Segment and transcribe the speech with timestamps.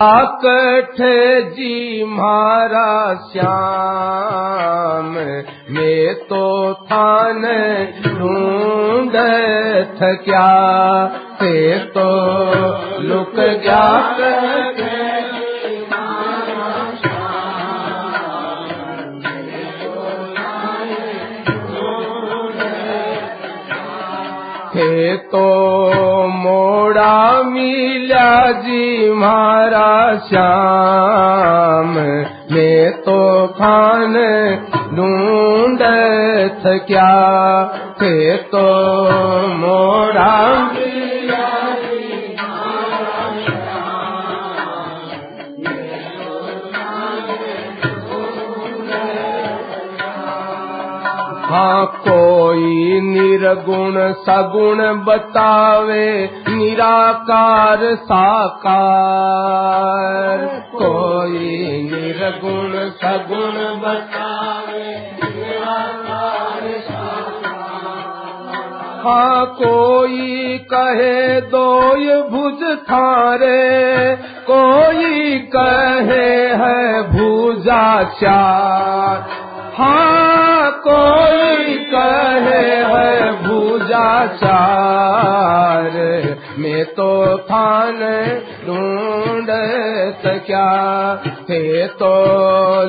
[0.00, 0.96] आकठ
[1.52, 5.04] जी मारा श्याम,
[5.74, 7.42] में तो थान
[8.06, 9.12] ढूंढ
[10.24, 11.06] क्या?
[11.40, 12.08] ते तो
[13.00, 14.02] लुक गया
[24.74, 26.01] थे तो
[27.42, 31.94] मिला जी मारा श्याम
[32.54, 34.12] में तो खान
[34.96, 35.78] ढूंढ
[36.86, 37.12] क्या?
[38.02, 38.62] थे तो
[39.48, 40.32] मोड़ा
[51.52, 66.42] हाँ कोई निर्गुण सगुण बतावे, निराकार साकार। कोई निर्गुण सगुण बतावे, निराकार
[69.06, 74.16] हाँ कोई कहे, दोय भुज थारे।
[74.50, 79.26] कोई कहे, है भूजा चार।
[79.78, 85.90] हाँ कोई कहे है भूजा चार,
[86.58, 87.98] में तो थान
[88.66, 89.46] ढूंढ
[90.46, 91.16] क्या?
[91.50, 92.12] थे तो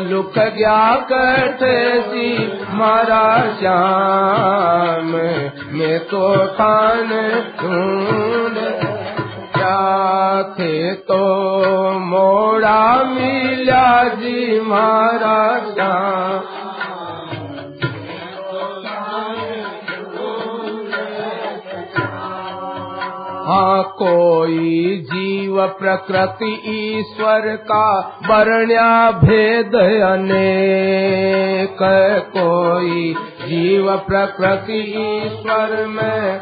[0.04, 2.28] लुक गया कटे सी
[2.74, 3.26] मारा
[3.60, 5.12] श्याम,
[5.78, 7.10] में तो थान
[7.62, 8.58] ढूंढ
[9.56, 10.44] क्या?
[10.44, 11.22] थे तो
[12.00, 16.63] मोड़ा मिला जी मारा श्याम।
[23.54, 31.78] हाँ कोई जीव प्रकृति ईश्वर का वर्ण्या भेद अनेक।
[32.38, 36.40] कोई जीव प्रकृति ईश्वर में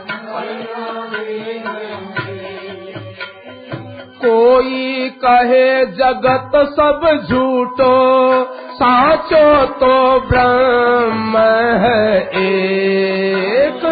[4.25, 8.43] कोई कहे जगत सब झूठो,
[8.73, 11.37] साचो तो ब्रह्म
[11.83, 13.91] है एक।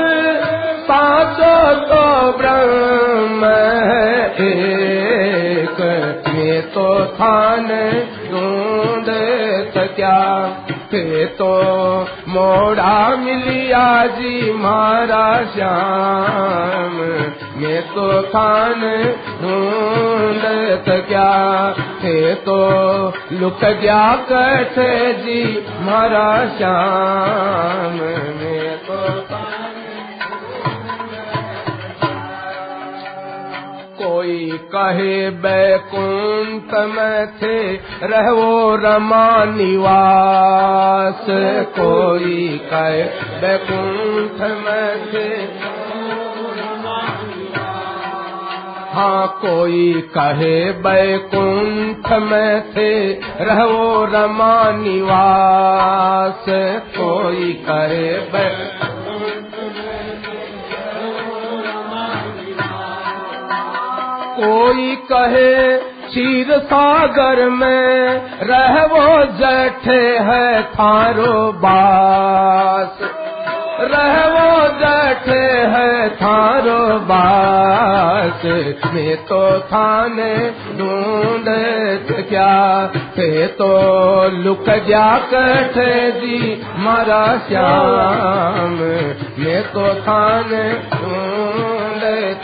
[0.91, 5.81] साचो तो ब्रह्म है। एक
[6.35, 7.67] में तो थान
[8.31, 9.05] ढूंढ
[9.95, 10.49] क्या?
[10.93, 11.51] थे तो
[12.27, 16.93] मोड़ा मिलिया जी मारा श्याम।
[17.61, 18.81] में तो थान
[19.41, 20.41] ढूंढ
[21.07, 21.73] क्या?
[22.03, 22.57] थे तो
[23.31, 27.93] लुक गया कठे जी मारा श्याम?
[28.39, 29.19] में तो
[34.01, 37.57] कोई कहे बैकुंठ में थे
[38.03, 41.25] रहो रमा निवास।
[41.79, 43.03] कोई कहे
[43.41, 45.27] बैकुंठ में थे
[48.93, 50.55] हाँ कोई कहे
[50.85, 52.93] बैकुंठ में थे
[53.41, 56.45] रहो रमा निवास।
[56.97, 58.98] कोई कहे बैकुंठ
[64.39, 72.97] कोई कहे, क्षीर सागर में रहवो जठे है थारो बास।
[73.81, 78.41] रहवो जठे है थारो बास।
[78.93, 81.45] में तो थाने ढूंढ
[82.29, 82.87] क्या?
[82.87, 83.67] थे तो
[84.29, 88.73] लुक गया कठे जी, मारा श्याम।
[89.39, 91.78] में तो थाने ढूंढ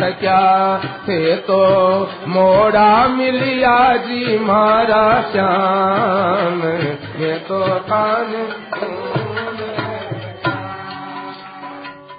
[0.02, 0.78] क्या?
[0.78, 8.48] थे तो मोड़ा मिलिया जी मारा श्याम। में तो खान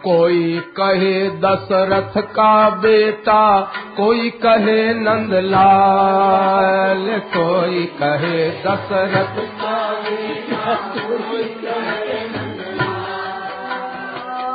[0.04, 11.85] कोई कहे दशरथ का बेटा, कोई कहे नंदलाल, कोई कहे दशरथ का बेटा, कोई कहे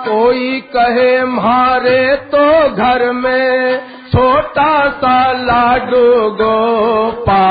[0.01, 2.43] कोई कहे मारे तो
[2.75, 3.79] घर में
[4.11, 6.05] छोटा सा लाडू
[6.39, 7.45] गोपा।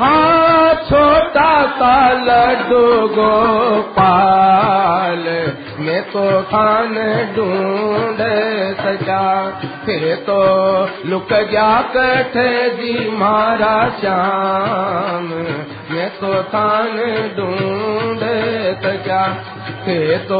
[0.00, 2.82] हाँ छोटा सा लड्डू
[3.16, 5.24] गोपाल।
[5.84, 6.94] मैं तो खान
[7.36, 8.20] ढूंढ
[8.78, 9.50] सजा।
[9.86, 10.38] फिर तो
[11.06, 15.26] लुक गया कठे जी मारा श्याम।
[15.90, 16.96] मैं तो खान
[17.36, 18.22] ढूंढ
[18.82, 19.22] सजा।
[19.86, 20.38] थे तो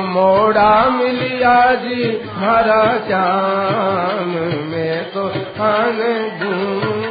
[0.00, 4.30] मोड़ा मिलिया जी मारा श्याम।
[4.70, 5.98] मैं तो खान
[6.40, 7.05] ढूंढ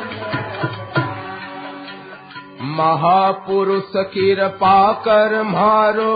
[2.76, 6.16] महापुरुष कृपा कर मारो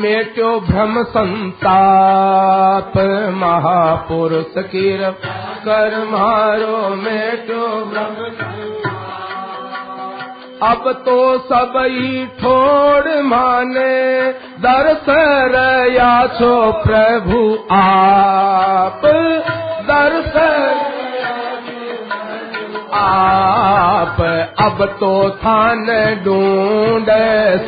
[0.00, 2.92] मेट्यो भ्रम संताप।
[3.34, 8.24] महापुरुष कृपा कर मारो मेट्यो भ्रम
[10.62, 11.16] अब तो
[11.46, 13.96] सबई ठोड़ माने
[16.36, 17.40] छो प्रभु
[17.74, 19.02] आप।
[19.88, 20.36] दर्श
[23.06, 24.20] आप
[24.60, 25.86] अब तो थान
[26.24, 27.06] ढूंढ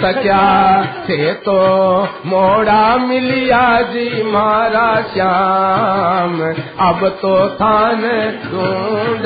[0.01, 1.59] सक्या। थे तो
[2.27, 6.43] मोड़ा मिलिया जी मारा श्याम।
[6.81, 8.03] अब तो थान
[8.45, 9.25] ढूंढ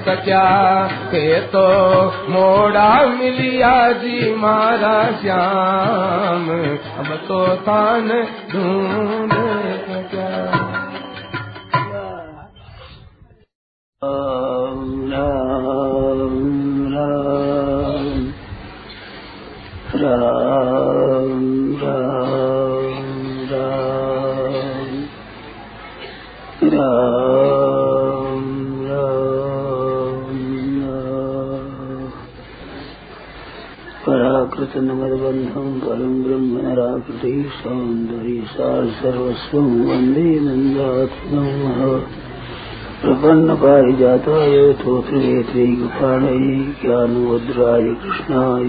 [0.00, 0.44] सक्या।
[1.12, 1.66] थे तो
[2.28, 6.50] मोड़ा मिलिया जी मारा श्याम।
[6.98, 8.08] अब तो थान
[8.52, 9.32] ढूंढ
[9.88, 10.58] सक्या
[15.12, 16.34] राम
[16.92, 18.08] राम
[20.02, 20.68] राम
[26.74, 27.28] राम
[34.06, 41.80] पराकृतनमद्बन्धं परं ब्रह्म नराकृति सौन्दर्य सार सर्वस्वं वंदे नन्दात्मः
[43.02, 48.64] प्रपन्न पारिजाताय तोत्रवेत्रैकपाणये ज्ञानोद्राय कृष्णाय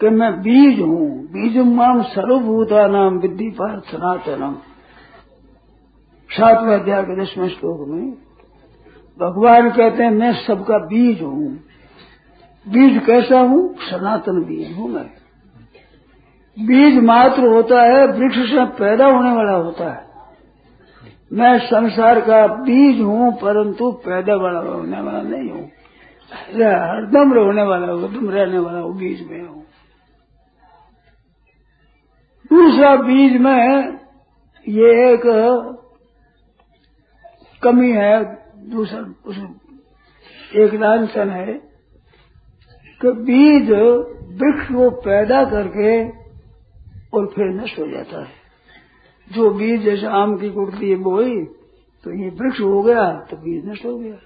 [0.00, 4.54] कि मैं बीज हूँ बीज माम सर्वभूता नाम विद्धि पार्थ सनातनम।
[6.30, 8.10] सातवें अध्याय के दसवें श्लोक में
[9.20, 11.50] भगवान कहते हैं, मैं सबका बीज हूँ।
[12.66, 13.74] बीज कैसा हूँ?
[13.78, 15.04] सनातन बीज हूँ मैं।
[16.56, 20.05] बीज मात्र होता है, वृक्ष से पैदा होने वाला होता है।
[21.30, 25.64] मैं संसार का बीज हूँ, परंतु पैदा वाला होने वाला नहीं हूँ।
[26.32, 29.64] हरदम रहने वाला हरदम रहने वाला हूँ, बीज में हूँ।
[32.50, 33.98] दूसरा बीज में
[34.66, 35.22] ये एक
[37.62, 38.14] कमी है,
[38.70, 39.36] दूसरा उस
[40.56, 41.52] एक लांछन है
[43.00, 43.70] कि बीज
[44.40, 45.92] वृक्ष को पैदा करके
[47.12, 48.45] और फिर नष्ट हो जाता है।
[49.30, 51.34] जो बीज जैसे आम की कुर्ती बोई
[52.06, 54.16] तो ये वृक्ष हो गया तो बीज नष्ट हो गया।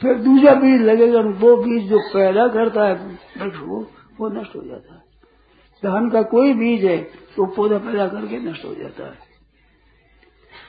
[0.00, 2.94] फिर दूसरा बीज लगेगा वो बीज जो पैदा करता है,
[3.38, 3.80] वृक्ष को
[4.20, 5.00] वो नष्ट हो जाता है।
[5.82, 6.96] धान का कोई बीज है
[7.36, 9.30] तो पौधा पैदा करके नष्ट हो जाता है।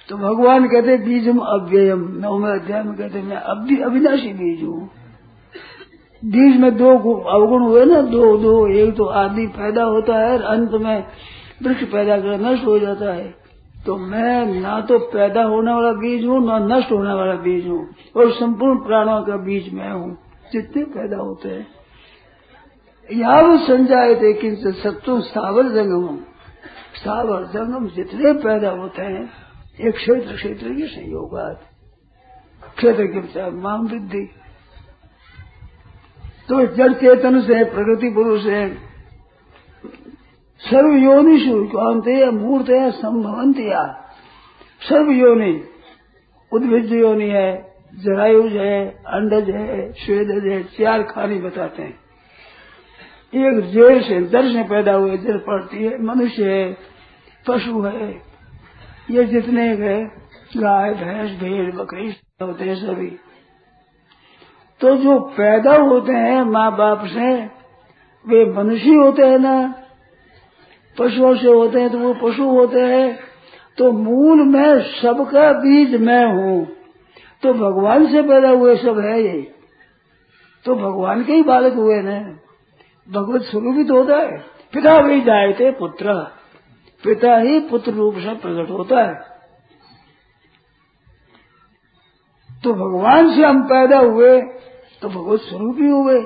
[0.10, 4.90] तो भगवान कहते बीज बीजम अव्ययम। नौवे अध्याय में कहते, मैं अभी अविनाशी बीज हूँ।
[6.24, 6.90] बीज में दो
[7.30, 11.06] अवगुण हुए ना, दो दो, एक तो आदि पैदा होता है, और अंत में
[11.64, 13.30] वृक्ष पैदा कर नष्ट हो जाता है।
[13.86, 17.88] तो मैं ना तो पैदा होने वाला बीज हूँ, ना नष्ट होने वाला बीज हूँ
[18.16, 20.18] और संपूर्ण प्राणों का बीज मैं हूँ,
[20.54, 21.68] जितने पैदा होते हैं।
[23.10, 26.18] यावत संजाए थे किंच सत्तु सावर जंगम।
[26.96, 29.24] सावर जंगम जितने पैदा होते हैं
[29.80, 31.36] एक क्षेत्र क्षेत्र के संयोग
[32.78, 34.26] क्षेत्र के माम वृद्धि।
[36.50, 38.66] तो जड़ चेतन से प्रकृति पुरुष है।
[40.70, 44.10] सर्व योनिषु कांते मूर्त है संभवंतिया
[44.82, 45.64] सर्व योनि
[46.52, 52.00] उद्भिज योनि है, जरायुज है, अंडज है स्वेदज है, चार खानी बताते हैं।
[53.36, 56.78] एक जेल से दर से पैदा हुए जल पड़ती है, मनुष्य है,
[57.48, 58.22] पशु है।
[59.12, 60.06] ये जितने है,
[60.58, 63.20] गाय, भैंस, भेड़, बकरी, होते हैं सभी।
[64.82, 67.46] तो जो पैदा होते हैं, माँ बाप से,
[68.28, 69.83] वे मनुष्य होते हैं ना?
[70.98, 73.20] पशुओं से होते हैं तो वो पशु होते हैं।
[73.78, 76.66] तो मूल में सबका बीज मैं हूँ।
[77.44, 79.42] तो भगवान से पैदा हुए सब है ये।
[80.66, 82.40] तो भगवान के ही बालक हुए न
[83.08, 84.38] भगवत स्वरूपित होता है।
[84.74, 86.14] पिता भी जाए थे पुत्र।
[87.04, 89.16] पिता ही पुत्र रूप से प्रकट होता है।
[92.64, 94.42] तो भगवान से हम पैदा हुए
[95.02, 96.22] तो भगवत स्वरूप ही हुए।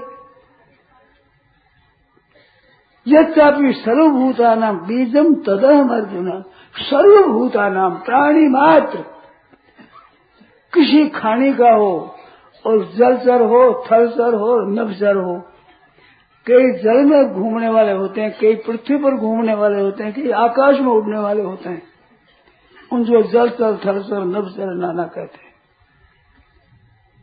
[3.07, 6.43] यद्यपि सर्वभूता नाम बीजम तदहम अर्जुन।
[6.79, 8.97] सर्वभूता नाम प्राणी मात्र।
[10.73, 12.15] किसी खाने का हो,
[12.65, 15.41] और जलचर हो, थलचर हो, नभचर हो।
[16.47, 20.29] कई जल में घूमने वाले होते हैं, कई पृथ्वी पर घूमने वाले होते हैं, कई
[20.29, 21.83] आकाश में उड़ने वाले होते हैं।
[22.91, 25.46] उन उनको जलचर थलचर, नभचर, नाना कहते हैं।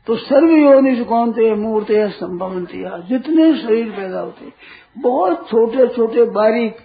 [0.06, 4.52] तो सर्व योनि कौनते मूर्ते संभवंतिया जितने शरीर पैदा होते
[4.99, 6.76] बहुत छोटे छोटे बारीक,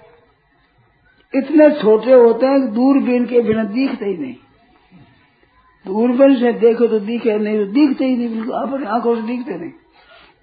[1.36, 4.36] इतने छोटे होते हैं कि दूरबीन के बिना दिखते ही नहीं।
[5.86, 9.58] दूरबीन से देखो तो दिखे, नहीं तो दिखते ही नहीं, बिल्कुल अपने आँखों से दिखते
[9.58, 9.72] नहीं।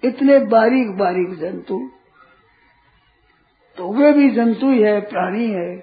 [0.03, 1.89] इतने बारीक बारीक जंतु।
[3.77, 5.75] तो वे भी जंतु ही है, प्राणी है।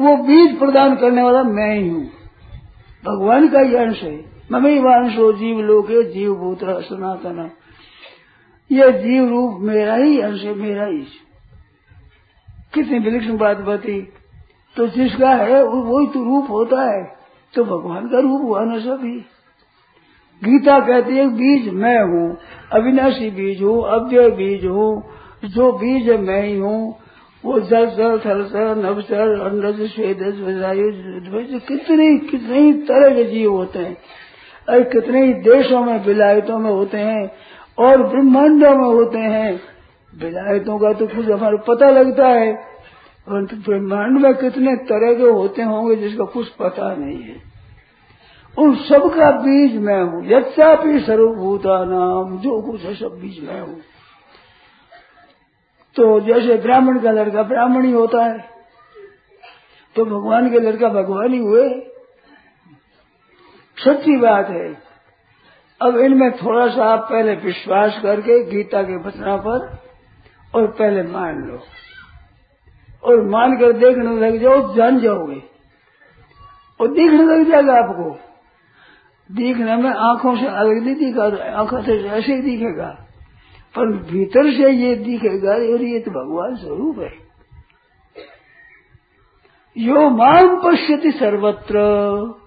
[0.00, 2.04] वो बीज प्रदान करने वाला मैं ही हूँ।
[3.04, 7.50] भगवान का ही अंश है। ममी वांशो जीव लोके जीव भूत सनातन।
[8.70, 10.98] ये जीव रूप मेरा ही अंश मेरा ही
[12.74, 14.00] कितनी विलक्षण बात बती
[14.76, 17.02] तो जिसका है वही तो रूप होता है।
[17.54, 19.16] तो भगवान का रूप हुआ ना सभी।
[20.42, 22.36] गीता कहती है, बीज मैं हूँ,
[22.72, 25.02] अविनाशी बीज हूँ, अव्यय बीज हूँ।
[25.46, 26.80] जो बीज मैं ही हूँ,
[27.44, 30.36] वो जल जल, थल सर नवसर अंडज स्वेदज
[31.68, 33.96] कितने कितने तरह के जीव होते हैं।
[34.68, 37.30] और कितने ही देशों में विलायतों में होते हैं
[37.78, 39.50] और ब्रह्मांडों में होते हैं।
[40.12, 42.52] विलायतों का तो कुछ हमारे पता लगता है,
[43.26, 47.36] परंतु ब्रह्मांड में कितने तरह के होते होंगे जिसका कुछ पता नहीं है।
[48.54, 50.22] उन सब का बीज मैं हूँ
[50.78, 53.80] भी सर्वभूता नाम जो कुछ है सब बीज मैं हूँ।
[55.96, 58.38] तो जैसे ब्राह्मण का लड़का ब्राह्मण ही होता है
[59.96, 61.68] तो भगवान के लड़का भगवान ही हुए।
[63.78, 64.76] सच्ची बात है।
[65.82, 69.78] अब इनमें थोड़ा सा आप पहले विश्वास करके गीता के वचना पर
[70.54, 71.60] और पहले मान लो।
[73.04, 75.42] और मान कर देखने लग जाओ, जान जाओगे।
[76.80, 78.18] और दिखने लग जाएगा आपको।
[79.34, 83.06] दिखने में आँखों से अलग नहीं दिखा, आँखों से ऐसे ही दिखेगा।
[83.76, 87.12] पर भीतर से ये दिखेगा, और ये तो भगवान स्वरूप है।
[89.78, 92.43] यो मान पश्यति सर्वत्र।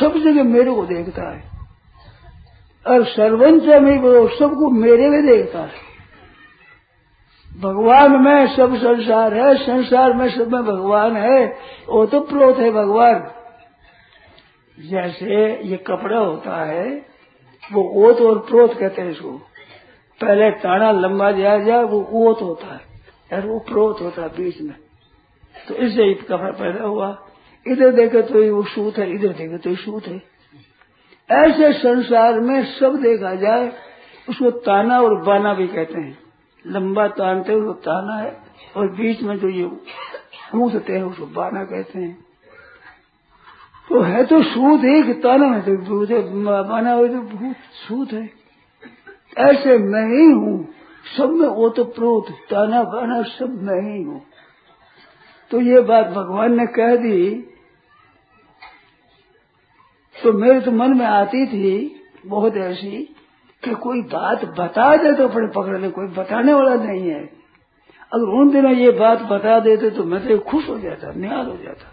[0.00, 1.50] सब जगह मेरे को देखता है।
[2.86, 5.86] और सर्वंच में वो सबको मेरे में देखता है।
[7.60, 11.46] भगवान में सब संसार है, संसार में सब में भगवान है,
[11.88, 13.30] वो तो प्रोत है भगवान।
[14.80, 17.06] जैसे ये कपड़ा होता है,
[17.72, 19.30] वो ओत और प्रोत कहते हैं इसको।
[20.20, 22.80] पहले टाना लंबा जाया जाए वो ओत होता है
[23.32, 24.76] यार वो प्रोत होता है बीच में।
[25.68, 27.26] तो इससे कपड़ा पैदा हुआ।
[27.66, 30.20] इधर देखे तो वो सूत है, इधर देखे तो सूत है।
[31.30, 33.72] ऐसे संसार में सब देखा जाए,
[34.28, 36.18] उसको ताना और बाना भी कहते हैं।
[36.64, 38.36] लंबा तानते हुए ताना है,
[38.76, 39.64] और बीच में जो ये
[40.54, 42.14] मूसते हैं, उसको बाना कहते हैं।
[43.90, 46.20] तो है तो सूद एक, ताना है तो दूध है,
[46.64, 48.28] बाना हुए तो भूत सूद है।
[49.40, 50.56] ऐसे मैं ही हूँ,
[51.06, 54.22] सब में वो तो प्रोत ताना बाना, सब मैं ही हूँ।
[55.50, 57.18] तो ये बात भगवान ने कह दी
[60.26, 61.70] तो मेरे तो मन में आती थी
[62.26, 62.90] बहुत ऐसी
[63.62, 67.20] कि कोई बात बता दे तो अपने पकड़ ले, कोई बताने वाला नहीं है।
[68.12, 71.56] अगर उन दिनों ये बात बता देते तो मैं तो खुश हो जाता, निहाल हो
[71.56, 71.92] जाता।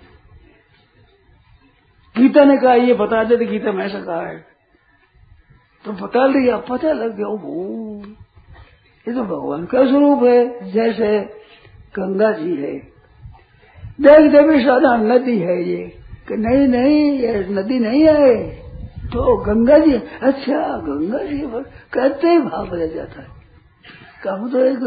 [2.15, 4.37] गीता ने कहा, ये बता दे तो गीता में ऐसा कहा है।
[5.85, 8.01] तो बता लिया, पता लग गया ओ
[9.07, 11.19] ये तो भगवान का स्वरूप है, जैसे
[11.95, 12.77] गंगा जी है।
[14.01, 18.63] देखते देवी साधारण नदी है ये। कि नहीं नहीं, ये नदी नहीं है।
[19.07, 21.63] तो गंगा जी अच्छा गंगा जी पर
[21.93, 23.27] कहते ही भाव बदल जाता है।
[24.23, 24.79] कहा तो एक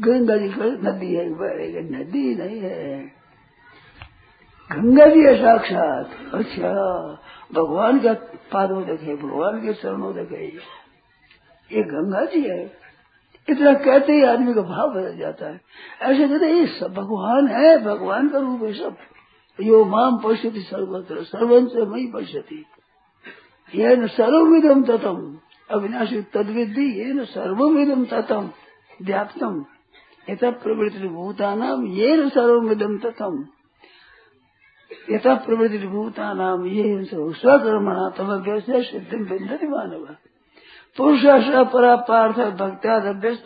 [0.00, 1.28] गंगा जी पर नदी है
[1.92, 2.98] नदी नहीं है।
[4.70, 6.72] गंगा जी है साक्षात। अच्छा
[7.54, 8.12] भगवान का
[8.52, 10.46] पादों देखे, भगवान के चरणों देखे।
[11.70, 12.64] ये गंगा जी है।
[13.48, 15.60] इतना कहते ही आदमी का भाव बदल जाता है।
[16.02, 18.96] ऐसे कहते ये सब भगवान है, भगवान का रूप है सब।
[19.60, 22.64] यो माम पश्यति सर्वत्र सर्वं से मई पश्यति।
[23.74, 25.38] ये न सर्विदम ततम।
[25.70, 28.50] अविनाशी तद्विधि ये न सर्विदम ततम।
[29.02, 29.64] व्याप्तम
[30.30, 33.44] इत प्रवृत्ति भूतानाम ये न सर्विदम ततम।
[35.10, 40.16] यथा प्रवृत्ति भूतानाम ये स्वकर्मणा तम व्यवसाय सिद्धि बिंदति मानव।
[40.96, 43.44] पुरुषाश परा पार्थ भक्त्या व्यस्त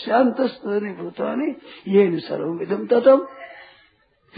[0.00, 0.40] शांत
[0.98, 1.50] भूतानी
[1.88, 3.26] ये न सर्विदम ततम।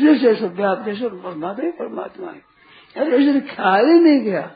[0.00, 2.48] जैसे व्याप्त परमात्मा ही परमात्मा है।
[2.96, 4.50] अरे ऐसे ख्याल ही नहीं गया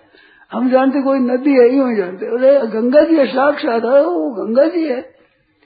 [0.52, 4.86] हम जानते कोई नदी है, यूँ जानते। अरे गंगा जी है, साक्षात वो गंगा जी
[4.86, 5.00] है।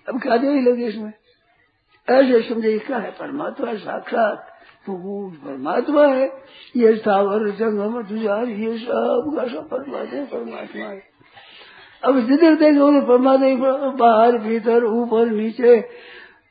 [0.09, 1.12] अब क्या दे लगे इसमें?
[2.11, 4.52] ऐसे समझे क्या है परमात्मा, साक्षात।
[4.87, 6.28] तो वो परमात्मा है।
[6.76, 11.02] ये स्थावर, जंगम तुझार ये सब का सब परमात्मा परमात्मा है।
[12.04, 15.88] अब जिधर देखो परमात्मा बाहर, भीतर, ऊपर, नीचे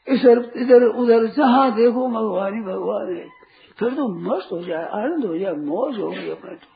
[0.08, 3.28] इधर इधर, उधर, जहाँ देखो भगवान ही भगवान है।
[3.80, 6.68] फिर तो मस्त हो जाए, आनंद हो जाए, मौज होगी अपने तो।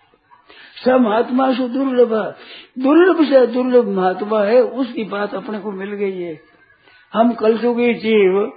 [0.85, 2.35] सब महात्मा से दुर्लभ
[2.79, 6.41] दुर्लभ से दुर्लभ महात्मा है, उसकी बात अपने को मिल गई है।
[7.13, 8.51] हम कल चुके जीव,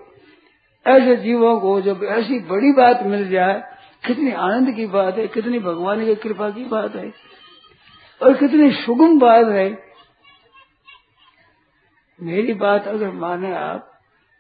[0.87, 3.63] ऐसे जीवों को जब ऐसी बड़ी बात मिल जाए,
[4.07, 7.13] कितनी आनंद की बात है, कितनी भगवान की कृपा की बात है,
[8.23, 9.83] और कितनी सुगम बात है।
[12.23, 13.92] मेरी बात अगर माने आप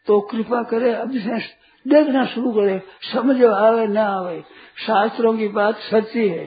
[0.06, 1.38] तो कृपा करे, अब से
[1.86, 2.80] देखना शुरू करे।
[3.12, 4.42] समझ आवे, न आवे।
[4.86, 6.44] शास्त्रों की बात सच्ची है।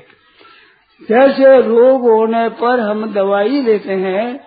[1.02, 4.40] जैसे रोग होने पर हम दवाई लेते हैं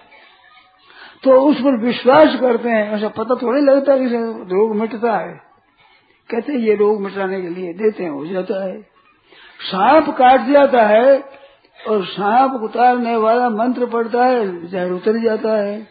[1.25, 4.07] तो उस पर विश्वास करते हैं। ऐसा पता थोड़ी लगता है कि
[4.51, 5.33] रोग मिटता है।
[6.31, 8.81] कहते हैं, ये रोग मिटाने के लिए देते हैं, हो जाता है।
[9.61, 11.25] सांप काट जाता है,
[11.89, 15.87] और सांप उतारने वाला मंत्र पड़ता है, जहर उतर जाता है।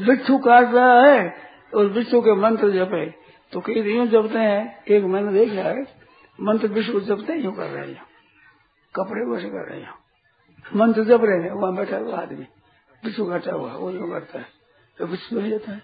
[0.00, 3.14] बिच्छू काट रहा है और विष्णु के मंत्र जपे।
[3.52, 5.82] तो कई यूँ जपते हैं, एक मैंने देखा है,
[6.40, 8.02] मंत्र विष्णु जपते यूँ कर रहे हैं
[8.96, 9.94] कपड़े वैसे कर रहे हैं
[10.74, 12.46] मंत्र जप रहे हैं, वहाँ बैठा हुआ आदमी।
[13.04, 14.46] विष्णु कटा हुआ, वो यूँ करता है।
[14.98, 15.82] तो विष्णु हो जाता है।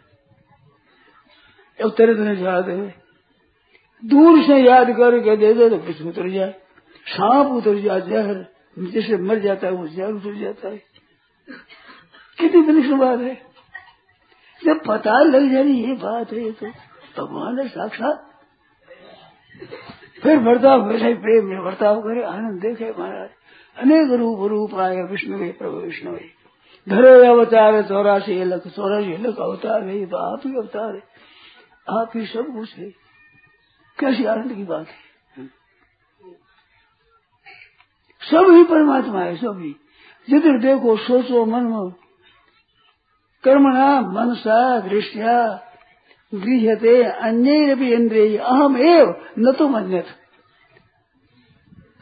[1.83, 3.03] अब तेरे तरह याद है।
[4.05, 6.55] दूर से याद करके दे दे तो विष्णु उतर जाए।
[7.07, 8.47] सांप उतर जाए, जहर
[8.79, 10.83] जिसे मर जाता है, वो जहर उतर जाता है।
[12.40, 13.52] कितनी विलक्षण बात है?
[14.64, 18.29] जब पता लग जाए ये बात है तो भगवान है साक्षात
[20.22, 23.31] फिर बर्ताव वैसे प्रेम में बर्ताव करे, आनंद देखे महाराज।
[23.77, 26.12] अनेक रूप रूप आए, विष्णु के प्रभु विष्णु
[26.87, 31.03] धरे अवतार, चौरासी लख चौरासी लख अवतार है तो आप ही अवतार है।
[31.90, 32.90] आप ही सब कुछ है।
[33.98, 35.46] कैसी आनंद की बात है।
[38.22, 39.75] सब ही परमात्मा है, सब ही।
[40.29, 41.77] जिधर देखो, सोचो, मन में
[43.44, 45.37] कर्मणा, मनसा, दृष्टिया
[46.33, 50.07] गृहते अन्य इंद्रिय अहम एव न तो मन्यत।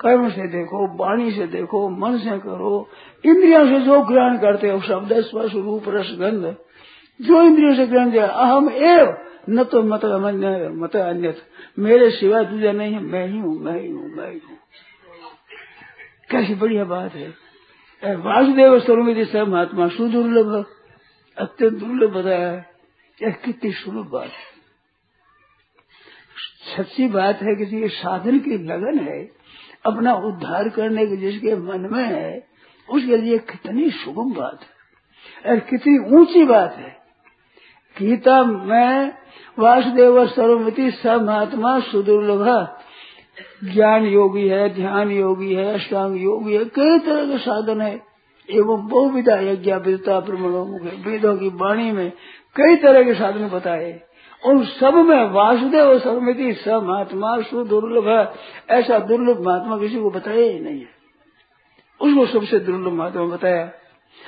[0.01, 2.89] कर्म से देखो, वाणी से देखो, मन से करो,
[3.25, 6.57] इंद्रियों से जो ग्रहण करते हो, शब्द, स्पर्श, रूप, रस, गंध,
[7.21, 9.17] जो इंद्रियों से ग्रहण किया अहम एव
[9.51, 11.35] न तो मत अमन्य मत अन्य
[11.79, 14.59] मेरे सिवा तुझे नहीं है, मैं ही हूँ, मैं ही हूँ, मैं ही हूँ।
[16.31, 17.29] कैसी बढ़िया बात है।
[18.17, 20.65] वासुदेव स्वरूप सब महात्मा सुदुर्लभ
[21.41, 22.71] अत्यंत दुर्लभ बताया है
[23.23, 24.61] यह कितनी सुलभ बात है।
[26.77, 29.31] सच्ची बात है के साधन की लगन है,
[29.87, 32.47] अपना उद्धार करने के जिसके मन में है,
[32.91, 34.81] उसके लिए कितनी सुगम बात है।
[35.51, 36.97] और कितनी ऊँची बात है।
[37.99, 39.13] गीता में
[39.59, 42.77] वासुदेव सर्वमति महात्मा सुदुर्लभ।
[43.65, 48.10] ज्ञान योगी है, ध्यान योगी है, अष्टांग योगी है, कई तरह के साधन है।
[48.51, 52.13] एवं बहुविधा यज्ञ विदता प्रमणोमुख वेदों की वाणी में
[52.57, 54.03] कई तरह के साधन बताए।
[54.47, 58.33] उन सब में वासुदेव सर्वमिति स महात्मा सुदुर्लभ है।
[58.79, 60.89] ऐसा दुर्लभ महात्मा किसी को बताया ही नहीं है।
[62.01, 63.73] उसको सबसे दुर्लभ महात्मा बताया।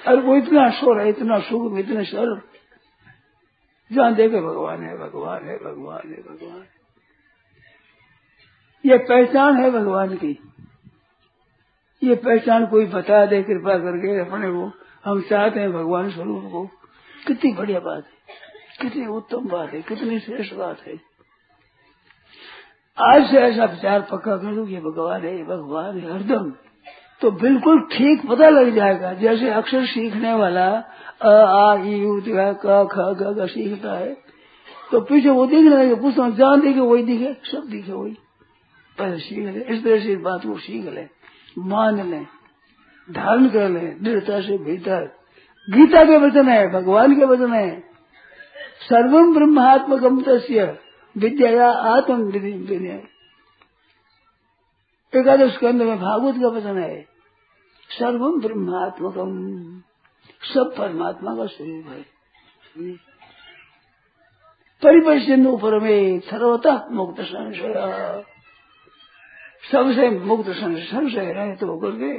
[0.09, 2.41] और वो इतना स्वर है, इतना सुख, इतने सरल
[3.93, 6.65] जहाँ देखे भगवान है भगवान है भगवान है, भगवान
[8.87, 10.52] ये पहचान है भगवान की।
[12.03, 14.73] ये पहचान कोई बता दे, कृपा करके अपने को
[15.05, 16.67] हम चाहते हैं भगवान स्वरूप को।
[17.27, 18.13] कितनी बढ़िया बात है,
[18.81, 21.01] कितनी उत्तम बात है, कितनी श्रेष्ठ बात है।
[22.99, 26.53] आज से ऐसा विचार पक्का कर दू कि भगवान है भगवान है, हरदम।
[27.21, 30.85] तो बिल्कुल ठीक पता लग जाएगा, जैसे अक्षर सीखने वाला,
[31.23, 34.17] अ, आ, ई क, ख, ग सीखता है।
[34.93, 38.17] तो पीछे वो दिखने लगे पुस्तक जहाँ दिखे वही दिखे, सब दिखे वही।
[38.99, 41.22] पहले सीख ले, इस तरह से बात को सीख ले।
[41.59, 42.21] मान ले
[43.13, 45.17] धारण कर ले, दृढ़ता से भीतर।
[45.71, 47.81] गीता के वचन है, भगवान के वचन है।
[48.83, 50.79] सर्वम ब्रह्मात्मकम तस्य
[51.19, 53.03] विद्या आत्म विनय
[55.17, 57.03] एकादश स्कंद में भागवत का वचन है
[57.91, 59.31] सर्वम ब्रह्मात्मकम
[60.55, 62.03] सब परमात्मा का स्वरूप है।
[64.83, 68.32] परिपश्चिन परमे सर्वतः मुक्त संशय।
[69.71, 72.19] सबसे मुक्त संशय रहे तो होकर के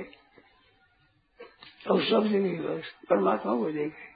[1.91, 4.13] और सब जगह परमात्मा को देखे।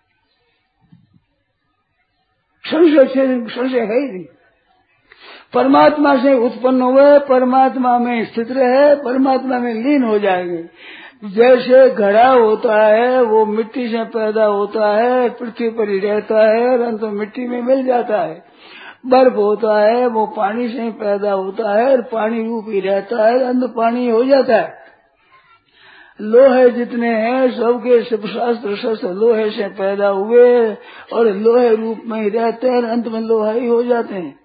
[2.66, 3.08] संशय
[3.50, 4.26] संशय है ही नहीं।
[5.54, 10.70] परमात्मा से उत्पन्न हुए, परमात्मा में स्थित रहे, परमात्मा में लीन हो जाएँगे।
[11.24, 16.68] जैसे घड़ा होता है, वो मिट्टी से पैदा होता है, पृथ्वी पर ही रहता है
[16.68, 18.46] और तो मिट्टी में मिल जाता है।
[19.06, 23.28] बर्फ़ होता है, वो पानी से ही पैदा होता है और पानी रूप ही रहता
[23.28, 24.78] है, अंत पानी हो जाता है।
[26.22, 30.74] लोहे जितने हैं, सबके सब शास्त्र शस्त्र लोहे से पैदा हुए
[31.14, 34.40] और लोहे रूप में ही रहते हैं अंत में लोहा ही हो जाते हैं।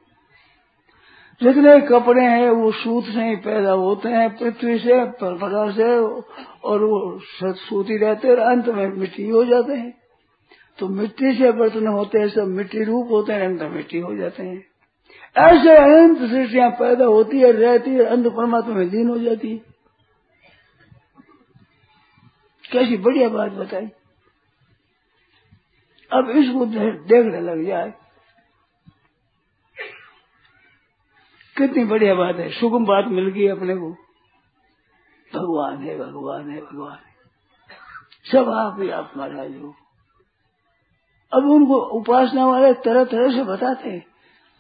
[1.43, 6.01] जितने कपड़े हैं, वो सूत से ही पैदा होते हैं, पृथ्वी से परपरा से,
[6.65, 7.21] और वो
[7.55, 10.02] सूती रहते हैं अंत में मिट्टी हो जाते हैं।
[10.79, 14.43] तो मिट्टी से बर्तन होते हैं, सब मिट्टी रूप होते हैं, अंत मिट्टी हो जाते
[14.43, 14.67] हैं।
[15.37, 19.59] ऐसे अनंत सृष्टियाँ पैदा होती है, रहती है, अंत परमात्मा में लीन हो जाती है।
[22.73, 23.87] कैसी बढ़िया बात बताई।
[26.13, 27.95] अब इसको देखने लग जाए।
[31.59, 33.93] कितनी बढ़िया बात है। सुगम बात मिल गई अपने को।
[35.35, 37.13] भगवान है भगवान है भगवान है।
[38.33, 39.75] सब आप ही आप महाराज हो।
[41.33, 44.07] अब उनको उपासना वाले तरह तरह से बताते हैं।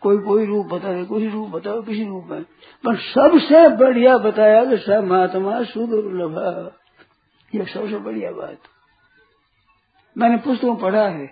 [0.00, 2.42] कोई कोई रूप बताते कोई रूप बताओ किसी रूप में।
[2.84, 6.72] पर सबसे बढ़िया बताया कि सब महात्मा सुदुर्लभ
[7.54, 8.58] यह सबसे बढ़िया बात।
[10.18, 11.26] मैंने पुस्तकों पढ़ा है।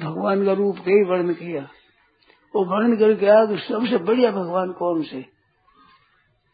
[0.00, 1.62] भगवान का रूप कई वर्ण किया।
[2.54, 5.22] वो वर्ण करके आया कि सबसे बढ़िया भगवान कौन से?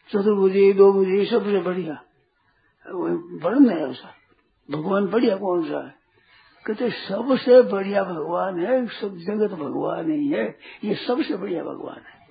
[0.08, 1.94] चतुर्भुजी दो भुजी सबसे बढ़िया।
[3.46, 4.10] वर्ण है ऐसा।
[4.70, 5.97] भगवान बढ़िया कौन सा है?
[6.68, 10.44] कहते सबसे बढ़िया भगवान है, सब जगत भगवान ही है,
[10.84, 12.26] ये सबसे बढ़िया भगवान है।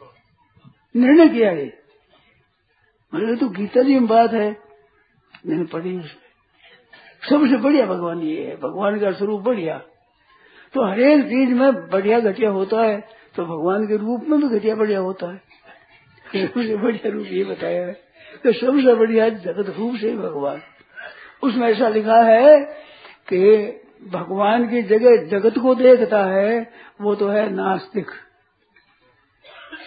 [0.95, 1.65] निर्णय किया है।
[3.13, 4.49] मेरे तो गीता जी में बात है।
[5.47, 6.27] मैंने पढ़ी उसमें।
[7.29, 9.77] सबसे बढ़िया भगवान ये है, भगवान का स्वरूप बढ़िया।
[10.73, 13.01] तो हरेक चीज़ में बढ़िया घटिया होता है
[13.35, 15.37] तो भगवान के रूप में भी घटिया बढ़िया होता है।
[16.47, 17.93] सबसे बढ़िया रूप ये बताया है
[18.43, 20.61] तो सबसे बढ़िया जगत रूप से भगवान।
[21.43, 22.57] उसमें ऐसा लिखा है
[23.33, 23.67] कि
[24.03, 28.07] भगवान की जगह जगत को देखता है, वो तो है नास्तिक।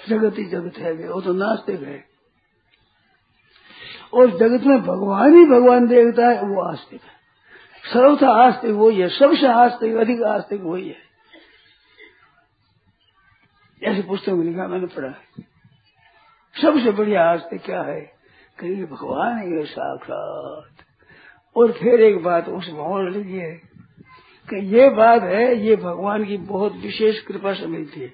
[0.09, 2.05] जगत ही जगत है, वो तो नास्तिक है।
[4.14, 7.20] और जगत में भगवान ही भगवान देखता है, वो आस्तिक है।
[7.92, 11.11] सर्वथा आस्तिक वही है, सबसे आस्तिक, अधिक आस्तिक वही है।
[13.83, 15.42] ऐसी पुस्तक में लिखा, मैंने पढ़ा
[16.62, 18.01] सबसे बढ़िया आस्तिक क्या है?
[18.59, 20.70] कहीं भगवान है साक्षात।
[21.57, 23.69] और फिर एक बात उस और लिखी है
[24.50, 28.12] कि ये बात है, ये भगवान की बहुत विशेष कृपा से मिलती है।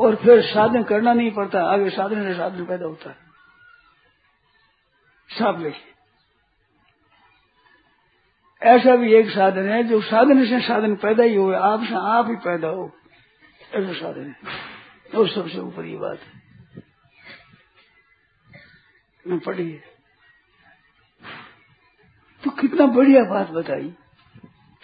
[0.00, 3.16] और फिर साधन करना नहीं पड़ता, आगे साधन से साधन पैदा होता है।
[5.28, 5.88] साफ़ लिखिए
[8.62, 12.28] ऐसा भी एक साधन है, जो साधन से साधन पैदा ही हो आप से आप
[12.28, 12.92] ही पैदा हो।
[13.74, 14.36] ऐसा साधन है।
[15.18, 16.42] और सबसे ऊपर ये बात है।
[19.38, 19.82] पढ़िए
[22.44, 23.94] तो कितना बढ़िया बात बताई।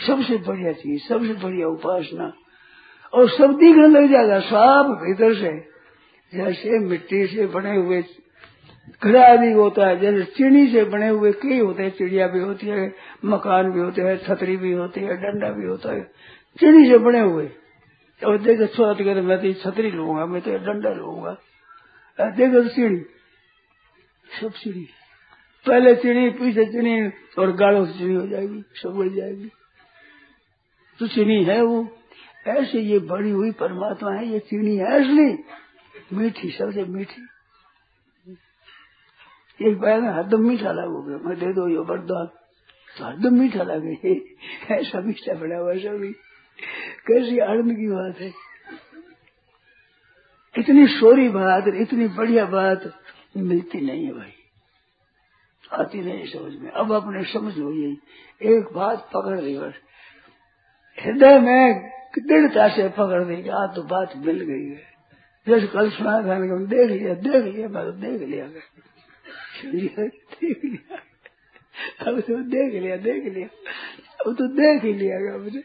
[0.07, 2.33] सबसे बढ़िया चीज़, सबसे बढ़िया उपासना।
[3.13, 5.79] और सब दिखने लग जाएगा साफ़ भीतर से।
[6.35, 8.05] जैसे मिट्टी से बने हुए
[9.05, 12.67] घड़ा आदि होता है, जैसे चिड़ी से बने हुए कई होते हैं, चिड़िया भी होती
[12.67, 16.01] है, मकान भी होते हैं, छतरी भी होती है, डंडा भी होता है।
[16.61, 17.51] चिड़ी से बने हुए।
[18.27, 21.37] और देखे, स्वाद कहते मैं तो छतरी लूँगा, मैं तो डंडा लूँगा।
[22.21, 23.01] देखो तो चिड़ी
[24.41, 24.89] सब चिड़ी
[25.67, 27.09] पहले चिड़ी पीछे चिड़ी
[27.39, 29.51] और गाढ़ों से चिड़ी हो जाएगी, सब बढ़ जाएगी।
[30.99, 31.89] तो चीनी है वो।
[32.47, 35.45] ऐसे ये बड़ी हुई परमात्मा है, ये चीनी है असली।
[36.17, 37.29] मीठी, सबसे मीठी।
[39.63, 42.27] एक बार में हरदम मीठा लागोगे मैं दे दो, ये वरदान
[42.99, 44.35] तो हरदम मीठा लगे।
[44.75, 46.13] ऐसा मीठा बड़ा हुआ सभी।
[47.07, 48.33] कैसी आनंद की बात है।
[50.59, 53.01] इतनी सोरी बात, इतनी बढ़िया बात
[53.37, 54.33] मिलती नहीं है भाई।
[55.73, 57.99] आती नहीं समझ में। अब अपने समझ लो यही
[58.43, 59.75] एक बात पकड़ ली बस।
[61.05, 64.99] हृदय में दृढ़ता से पकड़ दी तो बात मिल गई है।
[65.49, 68.47] जैसे कल सुना था देख लिया देख लिया, मैं तो देख लिया।
[69.65, 70.97] देख लिया।
[72.07, 73.47] अब तो देख लिया देख लिया।
[74.27, 75.63] अब तो देख ही लिया गया मुझे।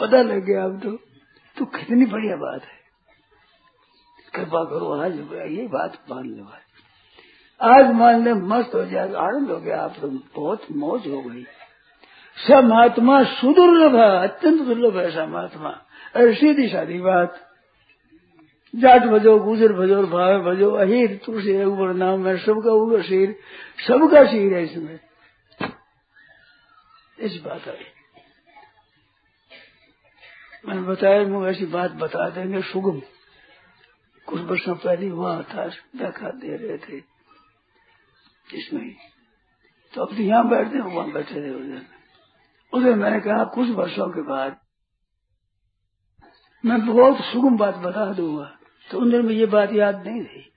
[0.00, 0.92] पता लग गया अब तो।
[1.58, 2.82] तो कितनी बढ़िया बात है।
[4.34, 5.12] कृपा करो आज
[5.52, 6.52] ये बात मान लो।
[7.60, 11.44] आज मान ले मस्त हो जाएगा, आनंद हो गया, आप तो बहुत मौज हो गई।
[12.36, 15.68] सब महात्मा सुदुर्लभ है, अत्यंत दुर्लभ है सब महात्मा
[16.14, 17.52] अरे सीधी सादी बात,
[18.74, 23.36] जाट भजो, गुजर भजो, भाव भजो, अहिर, तुलसी ऊपर नाम है सबका ऊपर शीर,
[23.88, 25.00] सबका शीर है इसमें।
[27.18, 27.84] इस बात आई।
[30.68, 33.00] मैंने बताया मुझे ऐसी बात बता देंगे, सुगम।
[34.26, 35.66] कुछ वर्षों पहले हुआ था,
[35.96, 37.02] देखा, दे रहे थे।
[38.58, 38.94] इसमें
[39.94, 41.91] तो अब तो यहाँ बैठते वहाँ बैठे थे उधर
[42.72, 44.56] उधर मैंने कहा, कुछ वर्षों के बाद
[46.66, 48.58] मैं बहुत सुगम बात बता दूँगा
[48.90, 50.48] तो उन्हें में ये बात याद नहीं थी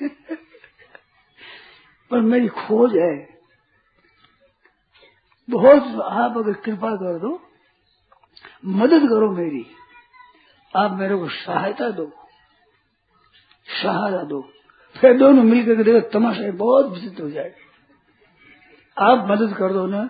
[2.10, 3.28] पर मेरी खोज है,
[5.50, 7.42] बहुत, आप अगर कृपा कर दो,
[8.66, 9.66] मदद करो मेरी,
[10.76, 12.12] आप मेरे को सहायता दो,
[13.82, 14.52] सहारा दो।
[14.96, 17.68] फिर दोनों मिलकर देखो, तमाशा बहुत विचित हो जाएगी।
[18.98, 20.08] आप मदद कर दो ना।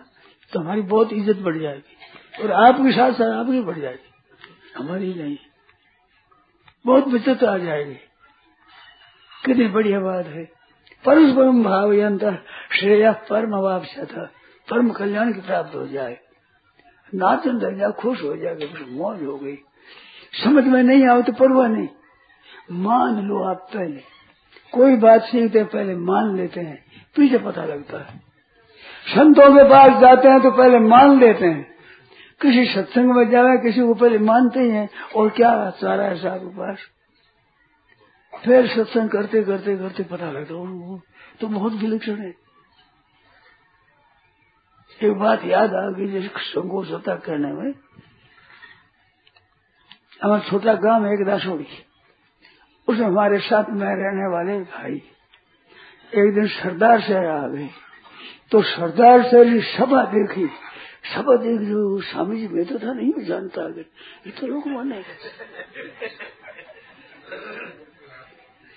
[0.53, 4.13] तो हमारी बहुत इज़्ज़त बढ़ जाएगी। और आपके साथ साथ आपकी बढ़ जाएगी।
[4.77, 5.37] हमारी नहीं।
[6.87, 7.95] बहुत विचित्र आ जाएगी।
[9.45, 10.45] कितनी बढ़िया बात है।
[11.05, 12.39] परस्परम भाव यंत्र
[12.73, 14.25] श्रेय परम अवापसा था
[14.69, 16.19] परम कल्याण की प्राप्त हो जाए।
[17.15, 19.57] नाचन दर्जा खुश हो कुछ मौज हो गई।
[20.45, 21.89] समझ में नहीं आओ तो परवाह नहीं।
[22.73, 24.03] मान लो आप पहले।
[24.73, 26.85] कोई बात सीखते पहले मान लेते हैं।
[27.17, 28.30] पीछे पता लगता है।
[29.07, 31.69] संतों के पास जाते हैं तो पहले मान लेते हैं।
[32.41, 36.49] किसी सत्संग में जावे किसी को पहले मानते ही हैं, और क्या सारा है साहब
[36.59, 36.87] पास
[38.33, 41.01] फिर सत्संग करते करते करते पता लगता वो
[41.41, 42.33] तो बहुत विलक्षण है।
[45.01, 47.73] एक बात याद आ गई, जैसे संकोच होता करने में,
[50.23, 51.67] हमारा छोटा गाँव एक दासोड़ी
[52.89, 54.95] उसमें हमारे साथ में रहने वाले भाई।
[56.13, 57.69] एक दिन सरदार से आ गए।
[58.53, 60.47] तो सरदार से सभा देखी।
[61.07, 63.85] सभा देख जो स्वामी जी, मैं तो था, नहीं जानता अगर।
[64.27, 65.03] ये तो लोग माने।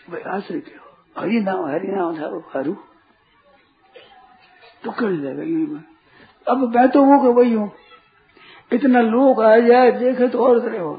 [0.10, 0.82] भाई आश्रय क्यों
[1.18, 2.74] हरि नाम हरि नाम था वो हरू
[4.84, 5.84] तो कर जाएगा ये मैं
[6.48, 7.72] अब मैं तो वो वही हूँ।
[8.72, 10.94] इतना लोग आ जाए, देखे तो और तरह हो।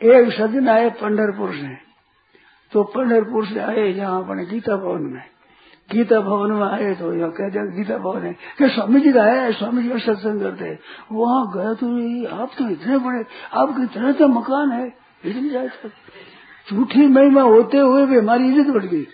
[0.00, 1.74] एक सज्जन आए पंडरपुर से।
[2.72, 5.22] तो पंडरपुर से आए यहाँ अपने गीता भवन में।
[5.90, 9.22] गीता भवन में आए तो यहाँ कह दिया, गीता भवन है। कि स्वामी जी का
[9.24, 10.78] है स्वामी जी का सत्संग करते
[11.12, 11.86] वहाँ गए तो
[12.34, 13.24] आप तो इतने बड़े,
[13.54, 14.86] आपके इतना तो मकान है,
[15.24, 15.68] इतनी जाए
[16.68, 19.06] झूठी महिमा होते हुए भी हमारी इज़्ज़त बढ़ गई।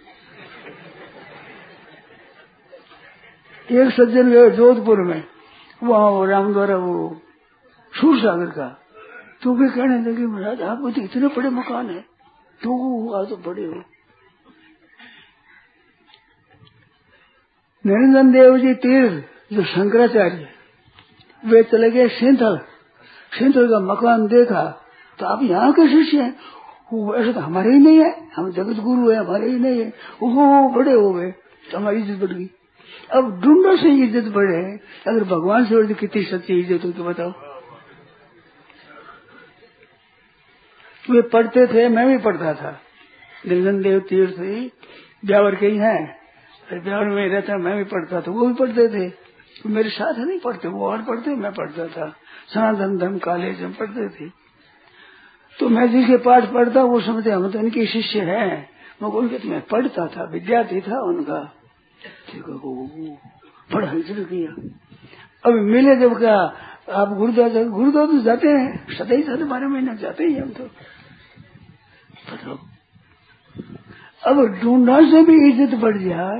[3.68, 5.22] एक सज्जन गए जोधपुर में,
[5.82, 6.94] वहाँ वो राम द्वारा वो
[7.94, 8.68] सूर सागर का।
[9.42, 12.00] तो भी कहने लगे, महाराज आप तो इतने बड़े मकान है
[12.60, 13.82] तो हुआ तो बड़े हो।
[17.86, 20.48] निरंजन देव जी तीर्थ जो शंकराचार्य,
[21.42, 22.58] वे चले गए सिंथल
[23.32, 24.64] सिंथल का मकान देखा
[25.18, 26.34] तो आप यहाँ के शिष्य हैं?
[26.92, 29.88] वो ऐसे तो हमारे ही नहीं है। हम जगत गुरु है, हमारे ही नहीं है।
[30.22, 31.30] वो बड़े हो गए।
[31.70, 32.48] तो हमारी इज़्ज़त बढ़ गई।
[33.10, 34.60] अब ढूंढो से इज़्ज़त बढ़े।
[35.06, 37.30] अगर भगवान से बढ़ कितनी सच्ची इज़्ज़त हो तो बताओ।
[41.04, 42.78] वे पढ़ते थे, मैं भी पढ़ता था।
[43.48, 44.38] निरंजन देव तीर्थ
[45.26, 46.15] ब्यावर के ही है।
[46.72, 49.10] ब्यावर में रहता मैं भी पढ़ता था, वो भी पढ़ते थे।
[49.62, 52.16] तो मेरे साथ नहीं पढ़ते, वो और पढ़ते, मैं पढ़ता था।
[52.54, 54.30] सनातन धर्म, कॉलेज में पढ़ते थे।
[55.58, 58.70] तो मैं जिसके पाठ पढ़ता, वो समझते, हम तो इनके शिष्य हैं।
[59.02, 61.54] मैं उनके तो मैं पढ़ता था, विद्यार्थी था उनका।
[63.72, 64.70] पढ़ाई शुरू किया।
[65.44, 66.36] अब मिले जब क्या,
[66.92, 70.68] आप गुरुद्वारा गुरुद्वारा तो जाते हैं सदा ही साढ़े बारह महीने जाते ही हम तो।
[74.26, 76.38] अब ढूंढा से भी इज़्ज़त बढ़ जाए।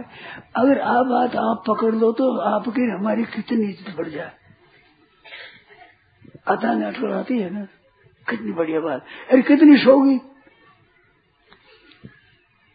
[0.57, 4.33] अगर आप बात आप पकड़ लो तो आपकी हमारी कितनी इज़्ज़त बढ़ जाए।
[6.49, 7.66] आता ने अटल आती है ना?
[8.27, 10.18] कितनी बढ़िया बात। अरे कितनी सोगी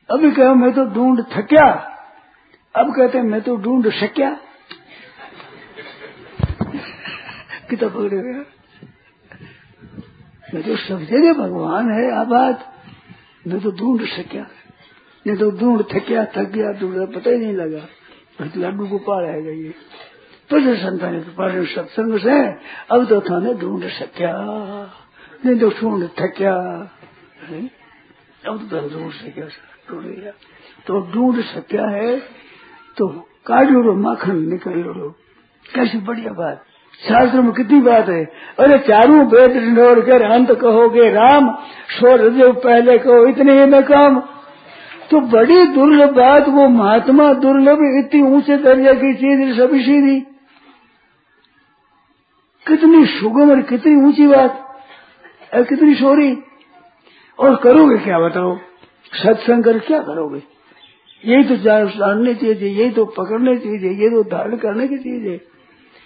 [0.10, 1.66] अभी कहो, मैं तो ढूंढ थक्या।
[2.76, 4.30] अब कहते हैं, मैं तो ढूंढ सक्या
[7.70, 8.44] कितना पकड़े गया
[10.46, 12.64] मैं तो सब जगह भगवान है आबाद
[13.48, 14.44] मैं तो ढूंढ सक्या
[15.26, 17.84] नहीं तो ढूंढ थकिया थक गया ढूंढ पता ही नहीं लगा।
[18.58, 19.74] लाडू गोपाल है ये
[20.50, 22.38] तो संतान पालन सत्संग से,
[22.92, 24.34] अब तो थाने ढूंढ सक्या।
[25.46, 26.56] नहीं तो ढूंढ थकिया।
[28.44, 30.32] अब तो ढूंढ सक्या
[30.88, 32.18] तो ढूंढ सक्या है
[32.98, 33.08] तो
[33.46, 35.10] काजू माखन निकल लो
[35.66, 36.64] कैसी बढ़िया बात।
[37.00, 38.24] शास्त्र में कितनी बात है।
[38.60, 41.50] अरे चारों वेद ढोड़ कर अंत कहोगे, राम
[41.90, 44.20] स्वर जो पहले कहो, इतने ही में काम।
[45.12, 50.20] तो बड़ी दुर्लभ बात, वो महात्मा दुर्लभ इतनी ऊँचे दर्जा की चीज़ सभी सीधी
[52.66, 54.58] कितनी सुगम और कितनी ऊँची बात,
[55.54, 56.32] और कितनी सोरी।
[57.40, 58.58] और करोगे क्या बताओ?
[59.14, 60.42] सत्संग कर क्या करोगे?
[61.24, 65.38] यही तो जानने चाहिए यही तो पकड़ने चाहिए ये तो धारण करने की चीज़ है।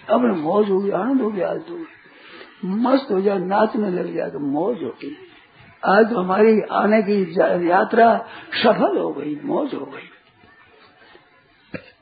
[0.08, 1.78] अपने मौज होगी आनंद हो गया, आज तो
[2.64, 5.16] मस्त हो जाए नाचने लग जाए तो मौज होगी
[5.86, 7.16] आज हमारी आने की
[7.70, 10.08] यात्रा सफल हो गई, मौज हो गई।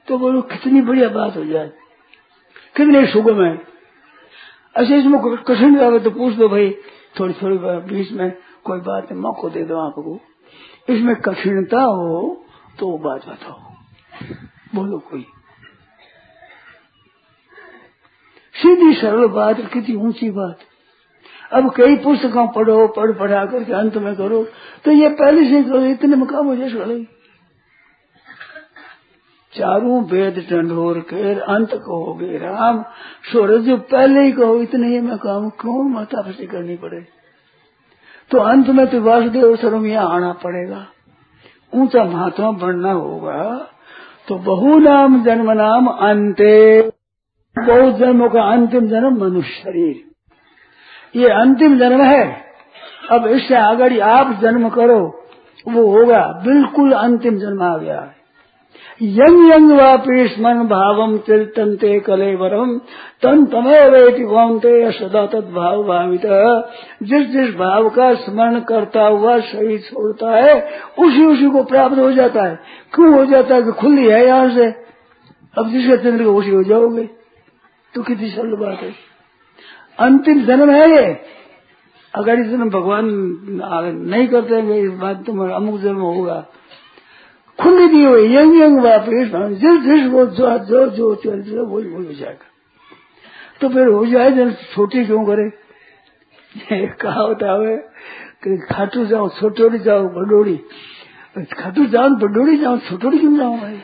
[0.09, 1.69] तो बोलो, कितनी बढ़िया बात हो जाए।
[2.77, 3.57] कितने सुगम है।
[4.77, 6.71] अच्छा इसमें कठिन आवे तो पूछ दो भाई
[7.21, 7.57] थोड़ी थोड़ी
[7.89, 8.31] बीच में
[8.65, 10.21] कोई बात है, मौको दे दो आपको।
[10.89, 12.45] इसमें कठिनता हो
[12.79, 13.61] तो वो बात बताओ।
[14.75, 15.27] बोलो कोई।
[18.55, 20.59] सीधी सरल बात, कितनी ऊँची बात।
[21.53, 24.47] अब कई पुस्तकों पढ़ो, पढ़, पढ़ा करके अंत में करो।
[24.85, 27.07] तो ये पहले से करो, इतने मकाम हो जाए
[29.55, 32.85] चारों वेद टंडोर के अंत कहोगे राम।
[33.33, 37.01] सूरज जो पहले ही कहो, इतने ही मैं काम, क्यों माता पसी करनी पड़े?
[38.31, 40.87] तो अंत में तो वासुदेव सर्व यहाँ आना पड़ेगा।
[41.75, 43.71] ऊँचा महात्मा बनना होगा।
[44.29, 46.37] तो बहु नाम, जन्म नाम, अंत।
[47.59, 50.14] बहुत जन्मों का अंतिम जन्म मनुष्य शरीर।
[51.17, 52.45] ये अंतिम जन्म है।
[53.11, 55.21] अब इससे आगे आप जन्म करो,
[55.69, 58.25] वो होगा, बिल्कुल अंतिम जन्म आ गया है।
[59.03, 62.79] यंग यंग वापी स्मरण भावम चिंतनते कलेवरम
[63.23, 66.23] तन तमे वेटी भवनते सदा तद भाव भावित।
[67.03, 72.13] जिस जिस भाव का स्मरण करता हुआ शरीर छोड़ता है, उसी उसी को प्राप्त हो
[72.13, 72.59] जाता है।
[72.95, 74.67] क्यों हो जाता है कि खुली है यहाँ से?
[75.59, 77.09] अब जिसके चंद्र उसी हो जाओगे।
[77.95, 79.14] तो कितनी सरल बात है।
[79.99, 81.17] अंतिम जन्म है ये।
[82.15, 83.07] अगर इस जन्म भगवान
[84.11, 86.47] नहीं करते हैं, इस बात तो अमुक जन्म होगा।
[87.59, 91.89] खुली दी हुई, यंग यंग वापिस जिस जिस वो जो जो जो चल जो वही
[91.89, 92.47] वही हो जाएगा।
[93.61, 95.51] तो फिर हो जाए जब छोटी क्यों करे?
[96.95, 97.77] कहा होता है
[98.45, 100.57] कि खाटू जाओ छोटोड़ी जाओ बडोड़ी
[101.53, 103.79] खाटू जाओ बडोड़ी जाओ छोटोड़ी क्यों जाओ भाई?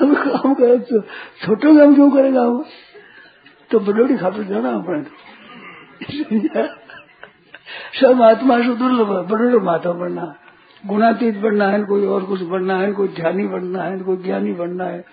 [0.00, 1.00] हम काम करे तो
[1.46, 2.64] छोटो काम क्यों करेगा वो?
[3.70, 6.68] तो बडोड़ी खातर जाना अपने तो।
[8.00, 10.34] सब आत्मा से दुर्लभ है बड़े माता बनना
[10.86, 14.84] गुणातीत बनना है, कोई और कुछ बनना है, कोई ध्यानी बनना है, कोई ज्ञानी बनना
[14.84, 15.04] है।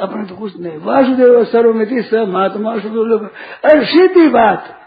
[0.00, 3.30] अपने तो कुछ नहीं। वासुदेव सर्वमिति सब महात्मा से दुर्लभ
[3.64, 4.78] अरे सीधी बात।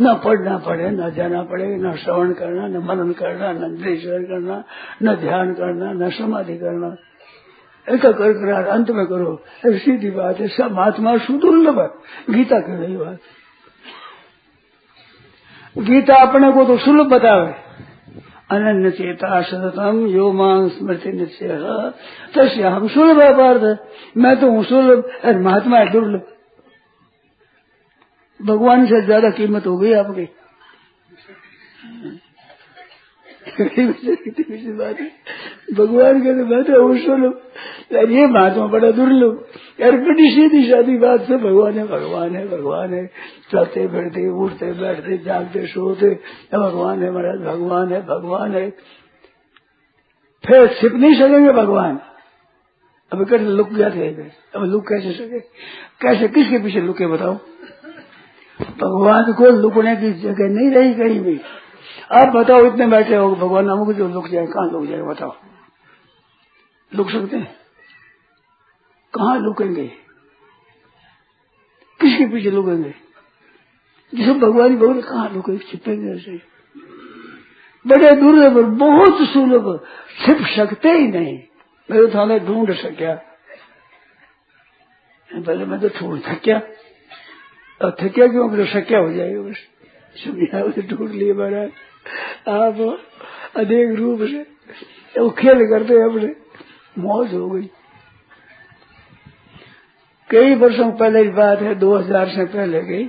[0.00, 4.64] न पढ़ना पड़े न जाना पड़े न श्रवण करना, न मनन करना, न दृश्य करना,
[5.02, 6.96] न ध्यान करना, न समाधि करना।
[7.88, 9.32] एक कर करार अंत में करो।
[9.66, 11.88] ऐसी सीधी बात है, सब महात्मा सुदुर्लभ है
[12.34, 13.18] गीता कह रही बात।
[15.76, 17.54] गीता अपने को तो सुलभ बतावे।
[18.50, 21.58] अनन्य चेता सततम यो मान स्मृति निश्चय
[22.36, 26.26] तस्य हम सुलभ है पार्थ मैं तो हूँ सुलभ और महात्मा है दुर्लभ।
[28.40, 30.28] भगवान से ज़्यादा कीमत हो गई आपकी।
[34.78, 35.10] बात है।
[35.74, 37.30] भगवान के बात है वो सुनो
[37.92, 39.44] यार ये महात्मा बड़ा दुर्लभ।
[39.80, 43.06] यार बड़ी सीधी शादी बात से भगवान है भगवान है भगवान है।
[43.52, 46.10] चलते, फिरते, उठते, बैठते, जागते, सोते,
[46.54, 48.70] भगवान है महाराज, भगवान है भगवान है।
[50.46, 52.00] फिर छिप नहीं सकेंगे भगवान।
[53.12, 54.08] अब कैसे लुक गया थे
[54.54, 55.40] अब लुक कैसे सके?
[56.00, 57.34] कैसे, किसके पीछे लुके बताओ?
[58.60, 61.40] भगवान को लुकने की जगह नहीं रही कहीं भी।
[62.12, 65.34] आप बताओ, इतने बैठे हो, भगवान नाम जो लुक जाए, कहाँ लुक जाए बताओ?
[66.94, 67.67] लुक सकते हैं?
[69.18, 69.86] कहा लुकेंगे?
[72.00, 72.94] किसके पीछे लुकेंगे?
[74.14, 76.58] जिसे भगवान बोले कहा लुके छिपेंगे ऐसे
[77.86, 79.86] बड़े दुर्लभ बहुत सुलभ
[80.26, 81.42] छिप सकते ही नहीं।
[81.90, 83.14] मैं तो थाने ढूंढ सक्या।
[85.34, 86.62] पहले मैं तो ढूंढ थक्या।
[87.84, 88.56] और थक्या क्यों?
[88.56, 89.56] तो सक्या हो जाएगा बस?
[90.16, 91.70] सुनिया उसे ढूंढ लिए महाराज।
[92.48, 92.98] आप
[93.56, 94.42] अनेक रूप से
[95.20, 96.34] वो खेल करते अपने।
[97.02, 97.70] मौज हो गई।
[100.30, 103.02] कई वर्षों पहले की बात है 2000 से पहले की।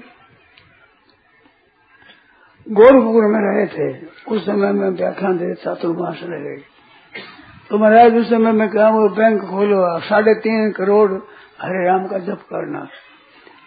[2.67, 6.57] गोरखपुर में रहे थे। उस समय में व्याख्यान दे चातुर्मास रहे
[7.69, 11.11] तो महाराज, उस समय में कहा, वो बैंक खोलो, साढ़े तीन करोड़
[11.61, 12.87] हरे राम का जप करना।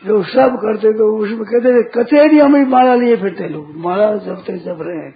[0.07, 4.57] जो सब करते तो उसमें कहते थे कचेरिया में माला लिए फिरते लोग, माला जपते
[4.59, 5.15] जप रहे हैं।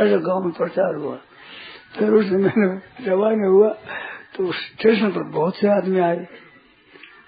[0.00, 1.18] ऐसा गाँव में प्रचार हुआ।
[1.98, 3.68] फिर उस मैंने रवाना हुआ
[4.36, 6.26] तो स्टेशन पर बहुत से आदमी आए।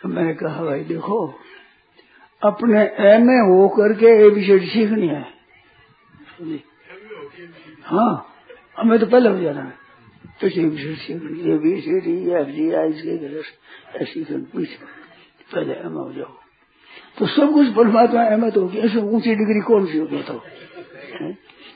[0.06, 1.34] तो मैंने कहा, भाई देखो,
[2.42, 5.22] अपने एम ए हो करके एबीसीडी सीखनी है।
[7.82, 8.26] हाँ
[8.78, 9.74] हमें तो पहले हो। जाना है
[10.40, 13.10] तो एबीसीडी सीखनी A B C D F G I C
[13.96, 14.24] ऐसी
[15.54, 16.32] पहले एम हो जाओ
[17.18, 20.40] तो सब कुछ परमात्मा अहमत होगी ऐसे ऊँची डिग्री कौन सी होगी तो?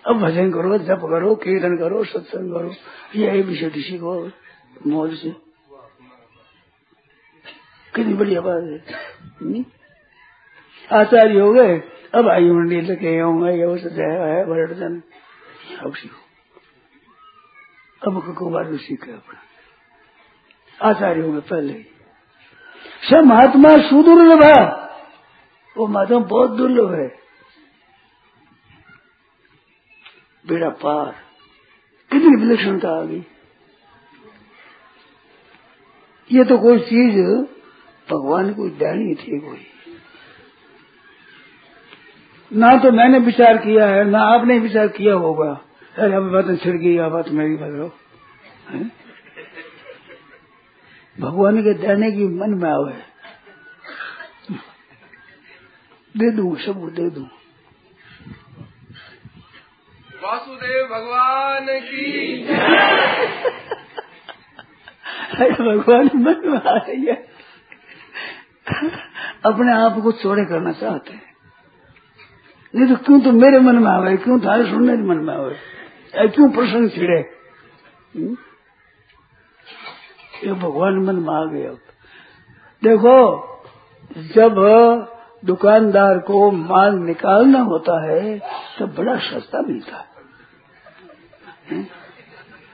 [0.06, 2.74] अब भजन करो, जप करो, कीर्तन करो, सत्संग करो,
[3.16, 4.30] ये एबीसीडी सीखो,
[4.86, 5.49] मौज से।
[7.94, 8.80] कितनी बढ़िया बात है?
[11.00, 11.82] आचार्य हो गए,
[12.14, 13.62] अब आयु मंडी लगे होंगे
[15.76, 16.20] अब सीखो।
[18.06, 19.40] अब कुमार भी सीखे अपना।
[20.88, 21.86] आचार्य हो गए पहले ही।
[23.10, 24.64] सब महात्मा सुदुर्लभ है।
[25.76, 27.08] वो महात्मा बहुत दुर्लभ है।
[30.48, 31.12] बेड़ा पार।
[32.12, 33.26] कितनी विलक्षणता आ गई।
[36.32, 37.46] ये तो कोई चीज़
[38.10, 39.66] भगवान को देनी थी कोई।
[42.50, 45.50] ना तो मैंने विचार किया है ना आपने विचार किया होगा।
[45.98, 47.86] अरे अब बात छिड़ गई बात मेरी बदलो
[51.20, 52.92] भगवान के देने की मन में आवे
[56.14, 57.22] दे दू सब दे दू।
[60.22, 62.06] वासुदेव भगवान की
[65.34, 67.29] अरे भगवान मन में आ रही है।
[69.44, 71.22] अपने आप को चौड़े करना चाहते हैं।
[72.74, 75.56] नहीं तो क्यों तो मेरे मन में आवे, क्यों थारे सुनने के मन में आवे?
[76.28, 77.18] क्यों प्रसंग छिड़े?
[78.16, 78.36] हम्म?
[80.44, 81.78] ये भगवान मन में आ गए अब।
[82.84, 83.46] देखो,
[84.18, 84.54] जब
[85.44, 88.38] दुकानदार को माल निकालना होता है
[88.78, 90.10] तो बड़ा सस्ता मिलता है।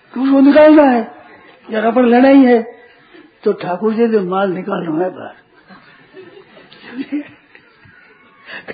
[0.09, 1.15] उसको निकालना है।
[1.71, 2.63] यार अपन लेना ही है।
[3.45, 5.46] तो ठाकुर जी ने माल निकालना है बाहर।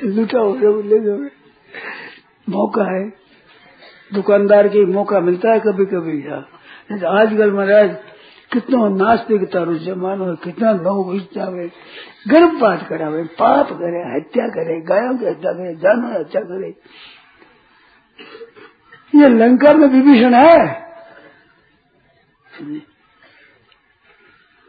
[0.04, 1.30] लूटा हो गया, ले जाओगे।
[2.48, 3.08] मौका है।
[4.14, 6.48] दुकानदार के मौका मिलता है कभी कभी यार
[7.04, 7.96] आजकल महाराज,
[8.52, 11.70] कितना नास्तिकता रो जमानो है, कितना लोग इस जावे
[12.28, 16.68] गर्भपात करावे, पाप करे, हत्या करे, गायों की हत्या करे, जानवर हत्या करे।
[19.14, 20.82] ये लंका में विभीषण है।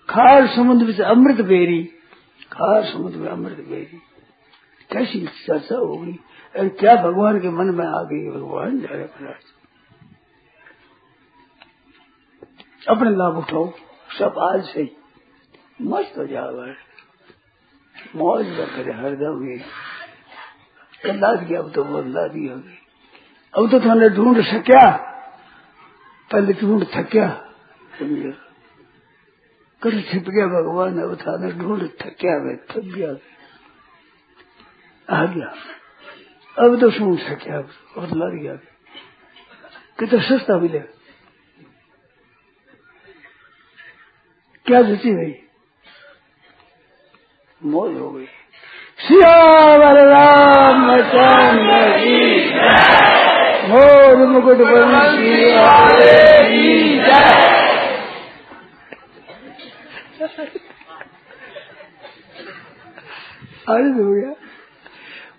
[0.09, 1.89] खार समुद्र से अमृत बेरी।
[2.53, 4.01] खार समुद्र में अमृत बेरी
[4.91, 6.19] कैसी चर्चा होगी
[6.59, 8.79] और क्या भगवान के मन में आ गई भगवान?
[8.79, 9.45] जाए महाराज।
[12.89, 13.71] अपने लाभ उठाओ।
[14.19, 14.83] सब आज से
[15.81, 16.65] मस्त हो जाओ
[18.15, 19.57] मौज न करे हरदम ही।
[21.03, 22.77] कल्ला की अब तो बदला दी होगी
[23.53, 24.85] अब तो थाने ढूंढ सक्या?
[26.31, 27.27] पहले ढूंढ थक्या।
[27.99, 28.31] समझो?
[29.83, 33.09] कल छिप गया भगवान अब थाने ढूंढ, थक्या मैं थक गया
[35.07, 35.47] आ गया।
[36.57, 38.53] अब तो सुन सक्या अब लग गया।
[39.99, 40.85] कितना सस्ता मिलेगा
[44.65, 45.33] क्या रुचि गई
[47.61, 48.25] मौज हो गई।
[48.99, 52.19] सियावर राम चंद्र की
[53.69, 55.31] मोर मुकुट बंशी
[63.69, 64.33] अर्ज़ हो गया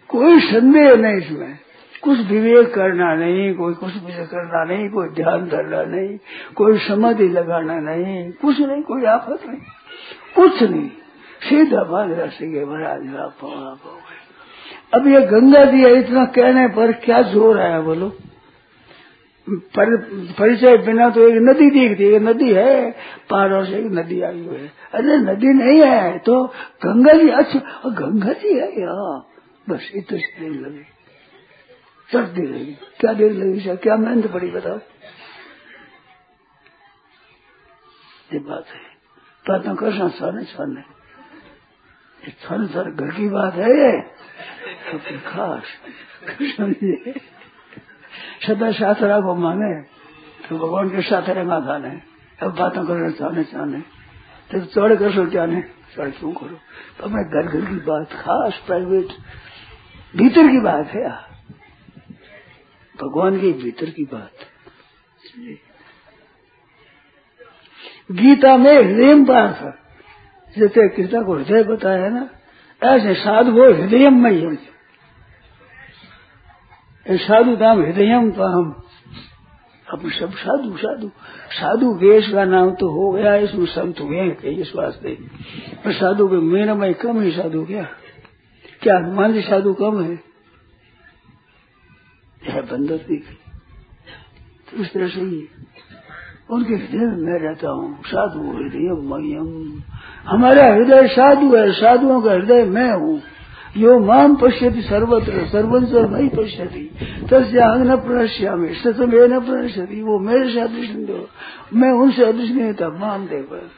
[0.09, 1.59] कोई संदेह नहीं इसमें।
[2.03, 6.18] कुछ विवेक करना नहीं, कोई कुछ भी करना नहीं, कोई ध्यान धरना नहीं,
[6.55, 9.61] कोई समाधि लगाना नहीं, कुछ नहीं, कोई आफत नहीं,
[10.35, 10.89] कुछ नहीं।
[11.49, 14.22] सीधा भाग राशि के महाराज आप हो गए
[14.95, 18.09] अब ये गंगा जी है इतना कहने पर क्या ज़ोर आया बोलो?
[19.49, 19.97] पर,
[20.38, 22.90] परिचय बिना तो एक नदी दिखती है नदी है
[23.30, 26.45] पहाड़ों से एक नदी आई हुई है। अरे नदी नहीं है तो
[26.84, 27.59] गंगा जी अच्छा
[27.90, 29.28] गंगा जी है यहाँ
[29.68, 30.82] बस इतनी देर लगी।
[32.12, 33.76] चढ़ देर लगी। क्या देर लगी सर?
[33.76, 34.78] क्या मेहनत पड़ी बताओ।
[38.32, 38.80] ये बात है।
[39.45, 40.82] प्रार्थना करना सारे सामने
[42.30, 44.03] सारे सारे घर की बात है ये।
[44.92, 45.62] सबसे खास।
[46.57, 47.14] समझिए।
[48.41, 49.72] सदा साथ राखो माने
[50.49, 51.91] तो भगवान के साथ रंगा खाने
[52.43, 53.80] अब बातों करना चाहने चाहने
[54.51, 55.47] तो चौड़े कर सो क्या
[55.97, 56.57] चौड़े क्यों करो?
[56.99, 59.09] तो मैं घर घर की बात, खास प्राइवेट
[60.16, 61.09] भीतर की बात है
[62.95, 64.32] भगवान के भीतर की बात।
[68.12, 72.28] गीता में हृदय पार्थ जैसे कृष्णा को हृदय बताया ना,
[72.82, 74.47] ऐसे साधु हृदय में ही
[77.07, 78.74] साधु नाम हृदय हम
[79.86, 81.09] अब सब साधु साधु।
[81.52, 85.14] साधु वेश का नाम तो हो गया, इसमें संत हुए इस वास्ते।
[85.84, 87.82] पर साधु के मेरा में कम ही साधु क्या?
[88.82, 90.14] क्या हनुमान जी साधु कम है?
[92.42, 93.24] यह बंदर दिख।
[94.70, 95.48] तो इस तरह से ही
[96.50, 99.82] उनके हृदय में मैं रहता हूँ। साधु हृदय मयम
[100.26, 103.20] हमारा हृदय साधु है, साधुओं का हृदय मैं हूँ।
[103.76, 106.84] यो माम पश्यति सर्वत्र सर्वंश मई पश्यति।
[107.30, 111.26] तस्य अंग न प्रणश्यामी सतम न प्रणश्यति, वो मेरे से अदृश्य नहीं
[111.80, 113.70] मैं उनसे अदृश्य नहीं था माम देव।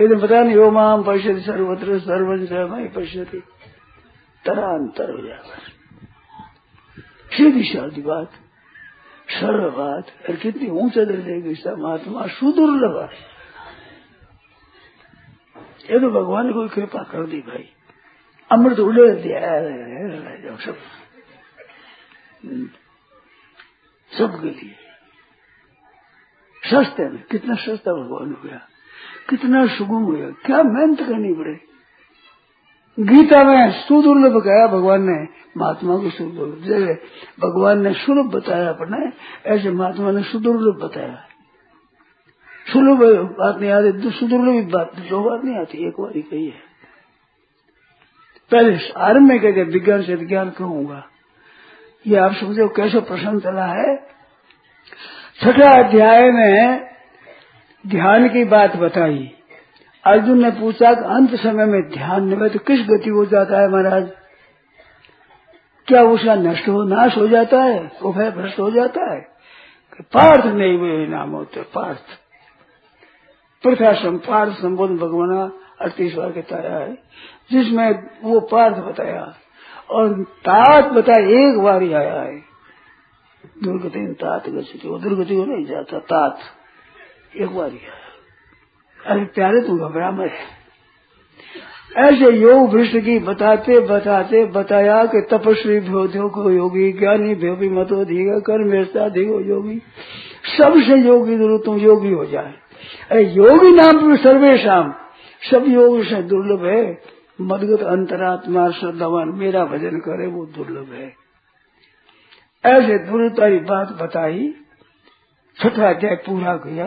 [0.00, 3.42] एकदम पता नहीं, यो माम पश्यति सर्वत्र सर्वंश मई पश्यति।
[4.44, 5.70] तरांतर हो जाकर
[7.36, 8.30] सीधी साधी बात?
[9.28, 13.08] सरल बात। और कितनी ऊँचा दर्जे की महात्मा सुदुर्लभ
[15.90, 17.64] ये तो भगवान ने कोई कृपा कर दी भाई।
[18.52, 20.76] अमृत उड़े दिया सब
[24.18, 24.74] सबके लिए
[26.62, 28.60] सस्ते में कितना सस्ता भगवान हो गया
[29.30, 31.54] कितना सुगम हो। गया क्या मेहनत करनी पड़े।
[32.98, 35.18] गीता में सुदुर्लभ कहा भगवान ने
[35.56, 36.94] महात्मा को सुदुर्लभ जैसे
[37.40, 39.12] भगवान ने सुलभ बताया अपने।
[39.50, 41.14] ऐसे महात्मा ने सुदुर्लभ बताया।
[42.72, 43.00] सुलभ
[43.38, 46.71] बात नहीं आती। सुदुर्लभ बात दो बात नहीं आती। एक बार ही कही है।
[48.52, 51.02] पहले आरंभ में कहते विज्ञान से विज्ञान कहूँगा
[52.06, 53.96] ये आप समझो कैसे प्रश्न चला है?
[55.40, 56.88] छठा अध्याय में
[57.86, 59.30] ध्यान की बात बताई।
[60.04, 63.68] अर्जुन ने पूछा कि अंत समय में ध्यान में तो किस गति हो जाता है
[63.68, 64.10] महाराज?
[65.88, 67.90] क्या उसका नष्ट हो, नाश हो जाता है?
[68.02, 69.20] उभय भ्रष्ट हो जाता है?
[70.02, 72.18] पार्थ नहीं हुए नाम होते, पार्थ।
[73.64, 75.50] प्रथाश्रम पार्थ संबोधन भगवान
[75.80, 76.94] अड़तीस बार के ताया है
[77.50, 79.34] जिसमें वो पार्थ बताया
[79.90, 82.52] और तात बताया एक बार ही आया है।
[83.62, 86.38] दुर्गति तात गति वो दुर्गति को नहीं जाता, तात।
[87.36, 90.32] एक बार ही आया। अरे प्यारे, तुम घबरा मत।
[91.96, 97.68] ऐसे योग भ्रष्ट की बताते बताते, बताया कि तपस्वी भ्योधियों को योगी, ज्ञानी भ्यो भी
[97.68, 99.82] मतो धीगा कर मेरता दिगो योगी।
[100.58, 102.54] सबसे योगी ज़रूर तुम योगी हो जाए।
[103.10, 104.94] अरे योगी नाम पर सर्वेशम
[105.50, 111.08] सब योग से दुर्लभ है। मदगत अंतरात्मा श्रद्धावान, मेरा भजन करे, वो दुर्लभ है।
[112.64, 114.48] ऐसे दुर्लतारी बात बताई
[115.58, 116.86] छठा अध्याय पूरा किया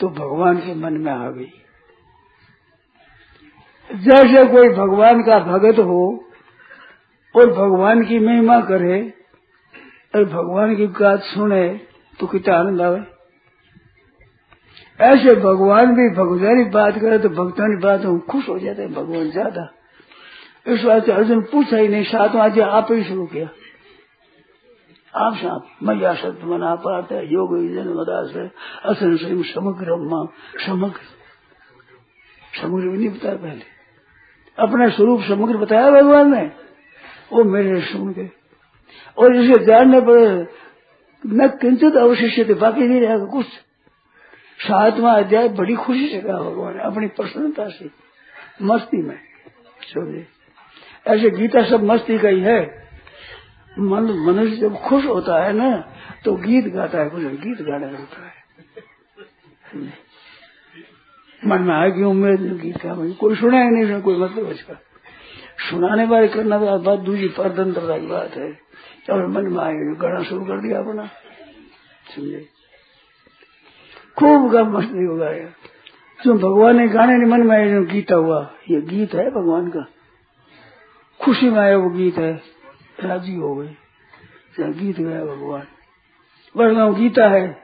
[0.00, 1.52] तो भगवान के मन में आ गई।
[3.90, 6.02] जैसे कोई भगवान का भगत हो,
[7.34, 9.00] और भगवान की महिमा करे,
[10.14, 11.68] और भगवान की बात सुने
[12.20, 13.00] तो कितना आनंद आवे।
[15.02, 19.30] ऐसे भगवान भी भगवानी बात करे तो भक्तानी बात हम खुश हो जाते हैं, भगवान
[19.30, 19.72] ज़्यादा।
[20.66, 23.48] इस वास्ते अर्जुन पूछा ही नहीं, सातवां आज आप ही शुरू किया।
[25.14, 27.54] आप साप मैया सत्य मना पाते योग
[28.84, 29.96] असन स्वयं समग्र
[30.66, 31.00] समग्र।
[32.62, 33.64] समग्र भी नहीं बताया पहले।
[34.58, 36.50] अपना स्वरूप समग्र बताया भगवान ने?
[37.32, 38.26] वो मेरे सुन के।
[39.18, 40.48] और इसे जानने पर
[41.26, 43.46] न किंचित अवशिष्य थे, बाकी नहीं रहेगा कुछ।
[44.62, 47.90] सातवां अध्याय बड़ी खुशी से कहा भगवान अपनी प्रसन्नता से।
[48.62, 49.18] मस्ती में,
[49.84, 50.26] समझे?
[51.06, 52.60] ऐसे गीता सब मस्ती का ही है।
[53.78, 55.68] मन, मनुष्य जब खुश होता है ना
[56.24, 58.42] तो गीत गाता है कुछ गीत गाने लगता है।
[61.46, 64.74] मन में आए कि उम्मीद, गीत का कोई सुना ही नहीं, कोई मतलब इसका।
[65.70, 68.58] सुनाने वाले करना तो बात दूसरी परतंत्रता की बात है।
[69.10, 71.06] और मन में आए गाना शुरू कर दिया अपना।
[72.14, 72.61] समझे?
[74.18, 75.48] खूब गा मस्ती हो गया।
[76.24, 79.86] जो भगवान ने गाने ने मन में आए गीता हुआ, ये गीत है भगवान का।
[81.24, 82.42] खुशी में आया वो गीत है,
[83.04, 83.76] राज़ी हो गए।
[84.60, 85.62] गीत गया भगवान।
[86.56, 87.62] वर्णव गीता है।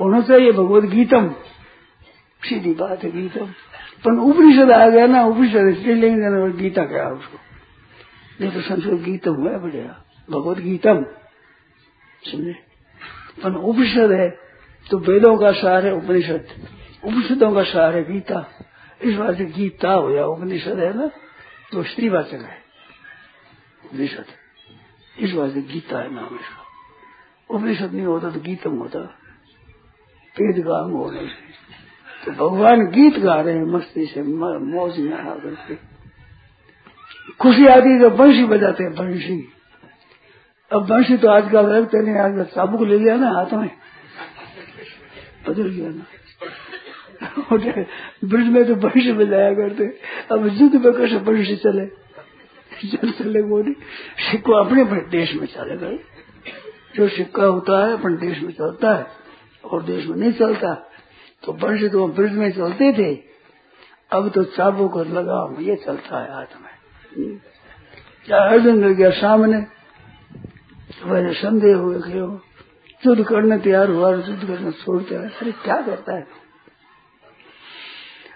[0.00, 1.28] होना चाहिए भगवत गीतम।
[2.44, 3.46] सीधी बात है गीतम।
[4.04, 7.38] पर उपनिषद आ गया ना, उपनिषद स्त्रीलिंग गीता क्या उसको?
[8.44, 11.04] ये तो संस्कृत गीतम हुआ बढ़िया। भगवत गीतम।
[12.22, 12.52] सुने
[13.42, 14.51] पर उपनिषद है
[14.86, 16.46] तो वेदों का सार है उपनिषद।
[17.04, 18.44] उपनिषदों का सार है गीता।
[19.00, 21.06] इस बात से गीता हो या उपनिषद है ना
[21.72, 22.58] तो स्त्रीवाचक है।
[23.84, 24.26] उपनिषद।
[25.16, 26.60] इस बात से गीता है नाम इसका।
[27.50, 29.00] उपनिषद नहीं होता तो गीतम होता।
[30.36, 31.50] पेद गाम होने से
[32.24, 35.74] तो भगवान गीत गा रहे हैं, मस्ती से मौज में आ करके
[37.40, 39.36] खुशी आती तो बंशी बजाते हैं बंशी
[40.70, 43.70] अब बंशी तो आजकल रखते नहीं आज साबुक ले लिया ना हाथ में।
[45.48, 46.06] बदल गया ना।
[48.24, 49.84] ब्रिज में तो भविष्य में जाया करते।
[50.32, 51.86] अब युद्ध में कैसे बंशी चले?
[52.88, 53.74] चल चले वो नहीं।
[54.30, 55.90] सिक्को अपने देश में चलेगा
[56.96, 59.06] जो सिक्का होता है, अपने देश में चलता है।
[59.64, 60.74] और देश में नहीं चलता।
[61.44, 63.14] तो बंशी तो ब्रिज में चलते थे।
[64.12, 67.40] अब तो चाबू को लगाओ ये चलता है हाथ में।
[68.26, 69.66] क्या अर्जुन गया सामने?
[71.04, 72.18] वैसे संदेह हुए कि
[73.06, 76.26] युद्ध करने तैयार हुआ युद्ध करना छोड़ते है अरे क्या करता है?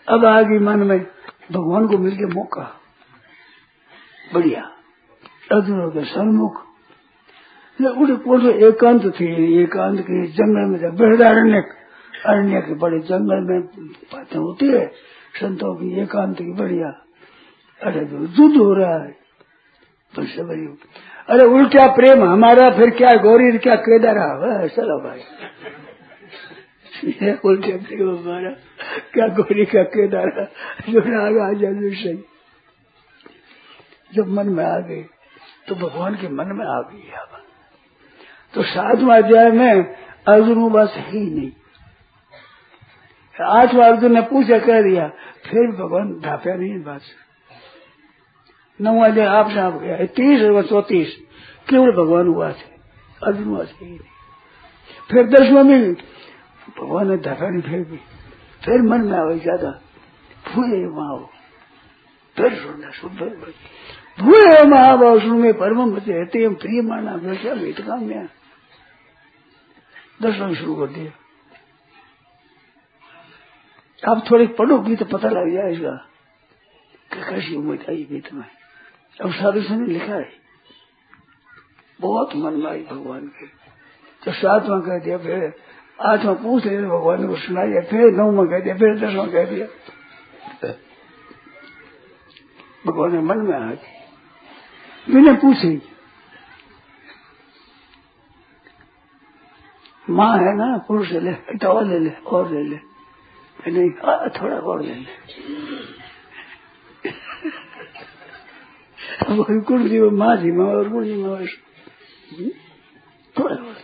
[0.08, 0.98] अब आ गई मन में
[1.52, 2.80] भगवान को मिल गया मौका।
[4.34, 4.62] बढ़िया।
[5.52, 6.66] अर्जुन हो गया सन्मुख
[8.26, 11.58] उड़े एकांत थे एकांत के जंगल में जब बृहदारण्य
[12.26, 14.86] अरण्य के बड़े जंगल में बातें होती है।
[15.40, 16.88] संतों की एकांत की बढ़िया।
[17.82, 19.16] अरे युद्ध हो रहा है।
[20.18, 20.36] बस
[21.28, 24.18] अरे उल्टा प्रेम, हमारा फिर क्या गौरी क्या केदार
[24.68, 25.20] चलो भाई।
[27.44, 28.50] उल्टे प्रेम, हमारा
[29.14, 30.30] क्या गौरी, क्या केदार
[30.88, 32.24] जो आगे आ जाए सही।
[34.12, 35.02] जब मन में आ गई
[35.68, 37.42] तो भगवान के मन में आ गई अब
[38.54, 39.72] तो सातवा अध्याय में
[40.28, 41.50] अर्जुन बस ही नहीं।
[43.36, 45.08] आठवा अर्जुन ने पूछा, कह दिया,
[45.46, 47.00] फिर भगवान ढापया नहीं बात
[48.80, 51.14] नौवा अध्याय आपसे आप गया तीस और चौतीस
[51.68, 52.74] केवल भगवान हुआ थे
[53.20, 53.98] अर्जुन हुआ थे ही
[55.10, 57.96] फिर दसवा में भगवान ने ढापया नहीं फिर भी
[58.62, 59.70] फिर मन में आवे ज़्यादा
[60.46, 61.18] फूले वहाँ
[62.36, 63.16] फिर सुनना सुन
[64.18, 68.28] भूले महाभाव सुन में परम बचे रहते हम प्रिय माना फिर क्या भेट काम में
[70.22, 71.12] दसवा शुरू कर दिया
[74.02, 75.96] आप थोड़े पढ़ोगी तो पता लग जाएगा
[77.10, 78.44] कैसी उम्मीद आई गीत में
[79.22, 80.32] अब साधु ने लिखा है।
[82.00, 83.46] बहुत मन में आई भगवान के।
[84.22, 85.54] तो सातवां कह दिया, फिर
[86.00, 89.66] आठवां पूछ लिया भगवान को सुनाइए फिर नौवा कह दिया, फिर दसवां कह दिया।
[92.86, 95.80] भगवान ने मन में आ गई बिना पूछे
[100.10, 102.78] माँ है ना, पुरुष ले और ले ले, और ले ले।
[103.68, 103.90] नहीं
[104.30, 105.75] थोड़ा और ले ले।
[109.18, 109.98] कुर्सी
[110.50, 110.64] में
[113.36, 113.76] थोड़ा और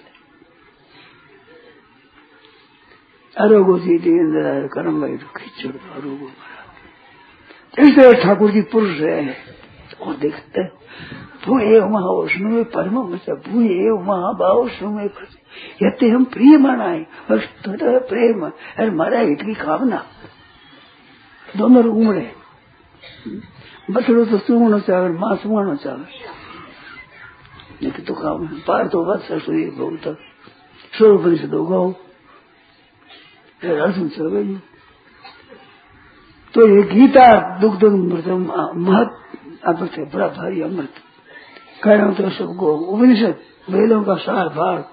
[3.37, 5.77] अरोगो जी इंद्र कर्म भाई खिचड़
[7.79, 9.37] इसलिए ठाकुर जी पुरुष है।
[10.01, 10.65] और देखते
[11.47, 13.17] भूए महावष्णु में परम भू
[13.47, 13.77] भूए
[14.07, 15.05] महाभावष्णु में
[15.83, 20.05] यते हम प्रिय मनाए तो प्रेम अरे मारा हित की कामना।
[21.49, 22.27] दोनों उमड़े
[23.91, 25.73] बछड़ो तो सुगणो चाहे माँ सुगणो
[27.83, 30.19] नहीं तो काम पार तो बस ससुरी बहुत
[30.99, 31.91] स्वरूप से दो गौ
[33.65, 34.61] अर्जुन चल
[36.55, 39.11] तो ये गीता दुग्ध महत,
[39.67, 40.95] अमृत है, बड़ा भारी अमृत।
[41.85, 43.39] कह तो सबको उपनिषद,
[43.71, 44.85] वेदों का सार भाग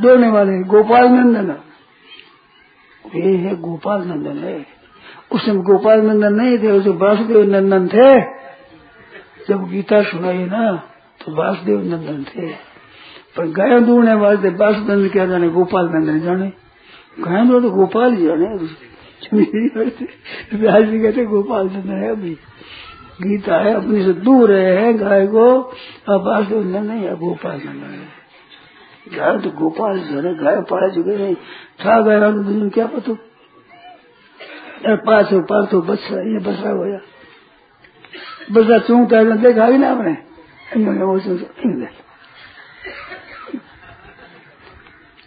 [0.00, 1.50] दोने वाले गोपाल नंदन।
[3.16, 4.75] ये है गोपाल नंदन, है।
[5.32, 8.20] उसमें गोपाल नंदन नहीं थे, उसे वासुदेव नंदन थे।
[9.48, 10.76] जब गीता सुनाई ना
[11.20, 12.46] तो वासुदेव नंदन थे।
[13.36, 16.52] पर गाय दूरने वाले वासुदेव क्या जाने गोपाल नंदन जाने।
[17.20, 18.46] गाय तो गोपाल ही जाने।
[20.56, 22.38] व्यास जी कहते, गोपाल नंदन है अभी।
[23.22, 25.60] गीता है, अपने से दूर है गाय को
[26.08, 28.16] अब वासुदेव नंदन है गोपाल नंदन है।
[29.18, 31.34] गाय तो गोपाल जो है गाय पाले चुके नहीं।
[31.80, 33.12] था गया क्या पता
[34.84, 37.00] पास हो पास तो बच्चा ये बसा होया
[38.52, 40.14] बसा चूंगता है देखा भी ना आपने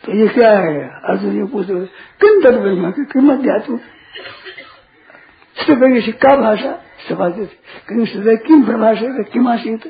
[0.04, 1.80] तो ये क्या है अर्जुन ये पूछो
[2.22, 3.80] किन तर ब्रह्मा की कीमत दिया तू
[5.58, 6.72] की सिक्का भाषा
[7.10, 9.86] सभा कहीं सदैव किम प्रभाषा किमाशीत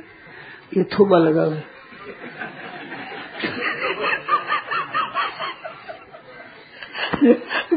[0.78, 1.62] ये थोबा लगा हुआ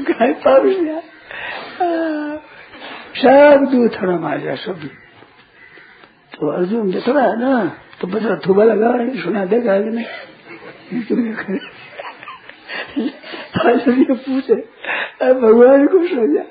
[0.03, 1.01] गाय दिया
[3.23, 4.89] सब दूध थोड़ा मार जा सब
[6.33, 7.51] तो अर्जुन रहा है ना
[8.01, 8.91] तो बचा थोबा लगा
[9.23, 10.07] सुना देगा है नहीं
[13.57, 14.55] पूछे
[15.41, 16.45] भगवान को सोचा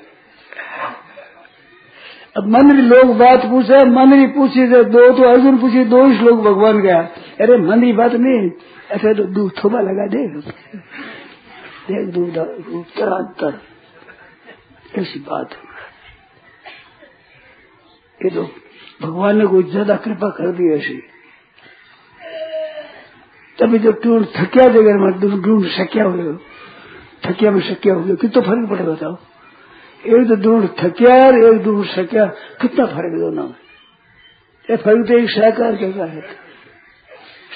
[2.36, 6.38] अब मंदिर लोग बात पूछे मंदिर पूछी तो दो तो अर्जुन पूछी दो ही श्लोक
[6.44, 7.00] भगवान गया
[7.40, 8.50] अरे मंदिर बात नहीं
[8.90, 10.26] ऐसे तो दूध थोबा लगा दे
[11.88, 13.60] देख दूध उत्तरांतर
[14.98, 15.71] ऐसी बात है
[18.30, 18.50] तो
[19.02, 21.02] भगवान ने कोई ज़्यादा कृपा कर दी ऐसी।
[23.58, 26.38] तभी जब ढूंढ थकिया देगा मैं ढूंढ सक्या हो,
[27.26, 29.18] थकिया में सक्या हो गया कितना फ़र्क पड़ेगा बताओ?
[30.06, 32.26] एक तो ढूंढ थकिया और एक ढूंढ सक्या,
[32.60, 33.54] कितना फ़र्क दोनों में?
[34.70, 36.20] ये फ़र्क तो एक सहकार के का है।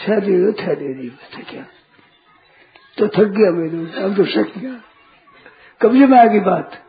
[0.07, 1.63] सह दे दो दे दी थकिया।
[2.99, 4.81] तो थक गया मैं, अब तो सक गया
[5.83, 6.83] कब्जे में आ गई बात।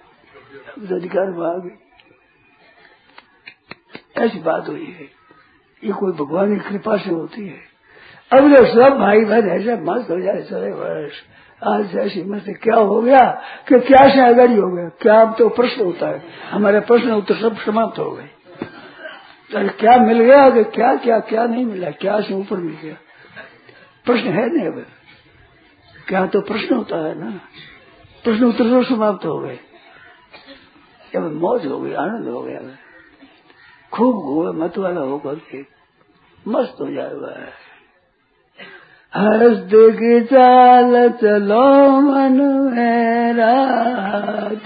[0.77, 1.86] अब तो अधिकार में आ गई।
[4.19, 5.17] ऐसी बात हुई है?
[5.83, 7.77] ये कोई भगवान की कृपा से होती है।
[8.33, 11.13] अब जो सब भाई बहन ऐसे मस्त हो जाए, सारे वर्ष।
[11.63, 13.41] आज ऐसी मस्त, क्या हो गया?
[13.67, 14.89] कि क्या से आगाड़ी हो गया?
[14.89, 18.29] क्या अब तो प्रश्न होता है। हमारे प्रश्न उत्तर सब समाप्त हो गए।
[19.51, 20.49] तो क्या मिल गया?
[20.49, 21.91] कि क्या क्या क्या नहीं मिला?
[21.91, 22.95] क्या से ऊपर मिल गया?
[24.05, 24.85] प्रश्न है नहीं अब।
[26.07, 27.31] क्या तो प्रश्न होता है ना?
[28.23, 29.59] प्रश्न उत्तर सब समाप्त हो गए।
[31.15, 32.59] अब मौज हो गई, आनंद हो गया।
[33.93, 35.61] खूब घूमे मत वाला होकर के
[36.45, 37.33] मस्त हो जाएगा
[39.17, 41.65] हर्ष की चाल चलो
[42.01, 42.35] मन
[42.75, 43.53] मेरा।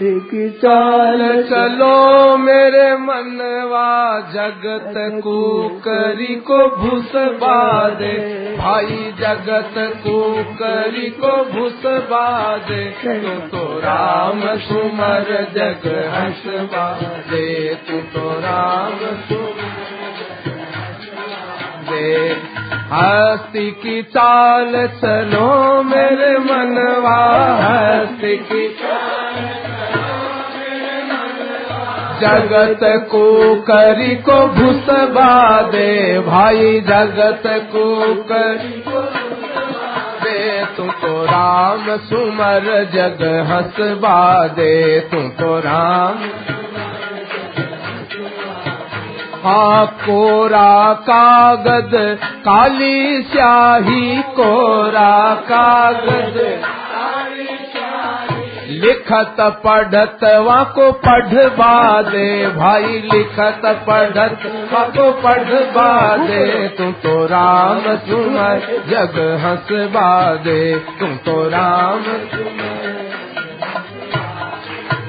[0.01, 4.93] की चाल चलो मेरे मनवा जगत
[5.23, 8.13] को करी को भूस बादे
[8.57, 16.43] भाई जगत को करी को भूस बादे तू तो राम सुमर जग हंस
[16.73, 18.97] बादे तू तो राम
[19.29, 19.81] सुमर
[21.89, 22.60] दे
[22.93, 24.73] हस्ती की चाल
[25.03, 27.19] चलो मेरे मनवा
[27.61, 28.67] हस्ती की
[32.21, 32.79] जगत
[33.11, 37.85] को करी को भूसबा दे, भाई जगत को
[38.23, 39.01] करी को
[40.23, 46.29] दे तू तो राम सुमर जग हंसबा दे तू तो राम
[49.43, 50.71] हाँ कोरा
[51.05, 51.95] कागज़
[52.45, 55.13] काली स्याही कोरा
[55.49, 56.37] कागज़
[58.73, 60.19] लिखत पढ़त
[60.75, 61.75] को पढ़वा
[62.09, 64.45] दे भाई लिखत पढ़त
[64.97, 65.91] को पढ़वा
[66.27, 70.11] दे तू तो राम सुमर जग हंसवा
[70.45, 70.61] दे
[70.99, 72.03] तू तो राम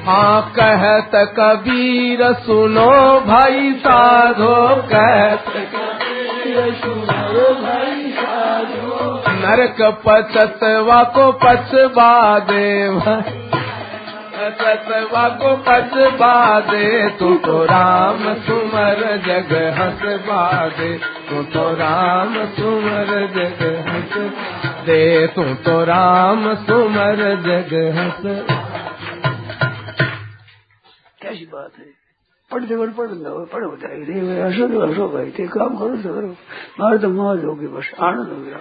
[0.05, 2.89] हाँ कहत कबीर सुनो
[3.27, 4.55] भाई साधो,
[4.89, 5.45] कहत
[9.43, 12.13] नरक पचतवा को पचवा
[12.49, 12.67] दे
[14.35, 16.35] पचतवा को पचवा
[16.71, 16.87] दे
[17.19, 20.43] तू तो राम सुमर जग हंसवा
[20.79, 20.93] दे
[21.29, 24.17] तू तो राम सुमर जग हंस
[24.85, 28.82] दे तू तो राम सुमर जग हंस
[31.23, 31.85] कैसी बात है?
[32.51, 36.27] पढ़ते पढ़ पढ़ लो पढ़ बताएगी हंसो तो हंसो भाई थे काम करो तो करो।
[36.79, 38.59] मारे तो मौज होगी, बस आनंद हो गया।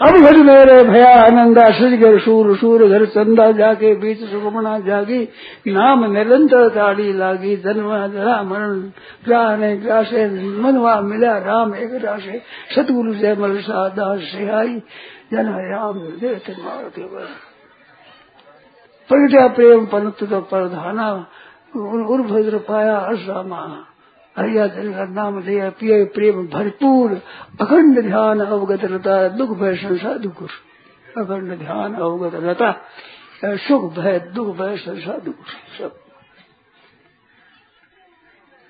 [0.00, 5.20] अब घर मेरे भया आनंदा सज घर, सूर सूर घर, चंदा जाके बीच सुगमना जागी।
[5.66, 8.80] नाम निरंतर ताड़ी लागी, जन्म, जरा मरण।
[9.24, 10.26] ग्राह ग्रासे
[10.60, 12.40] मनवा मिला राम, एक राशे।
[12.76, 13.56] सतगुरु जय मल
[13.96, 14.74] दास से आई
[15.32, 17.02] जन राम देते मारते
[19.10, 21.08] प्रगटा प्रेम पंत तो प्रधाना
[21.72, 23.60] उर्भद्र पाया असामा
[24.36, 27.12] हरिया का नाम लिया, पिय प्रेम भरपूर।
[27.60, 32.70] अखंड ध्यान अवगत रहता, दुख भय संसार दुख अखंड ध्यान अवगत रहता,
[33.58, 35.36] सुख भय, दुख भय संसार दुख
[35.78, 35.98] सब।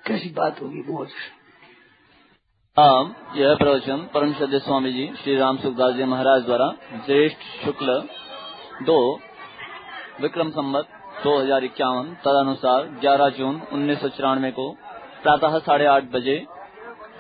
[0.04, 1.08] कैसी बात होगी मौज
[3.36, 6.68] यह प्रवचन परम श्रद्धे स्वामी जी श्री राम सुखदास जी महाराज द्वारा
[7.06, 8.00] ज्येष्ठ शुक्ल
[8.82, 8.98] दो,
[10.20, 14.70] विक्रम संबत। दो हज़ार इक्यावन, तदनुसार 11 जून उन्नीस सौ चौरानवे को
[15.22, 16.36] प्रातः साढ़े आठ बजे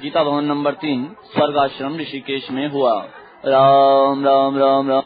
[0.02, 2.92] गीता भवन नंबर तीन स्वर्ग आश्रम ऋषिकेश में हुआ।
[3.46, 5.02] राम राम राम राम।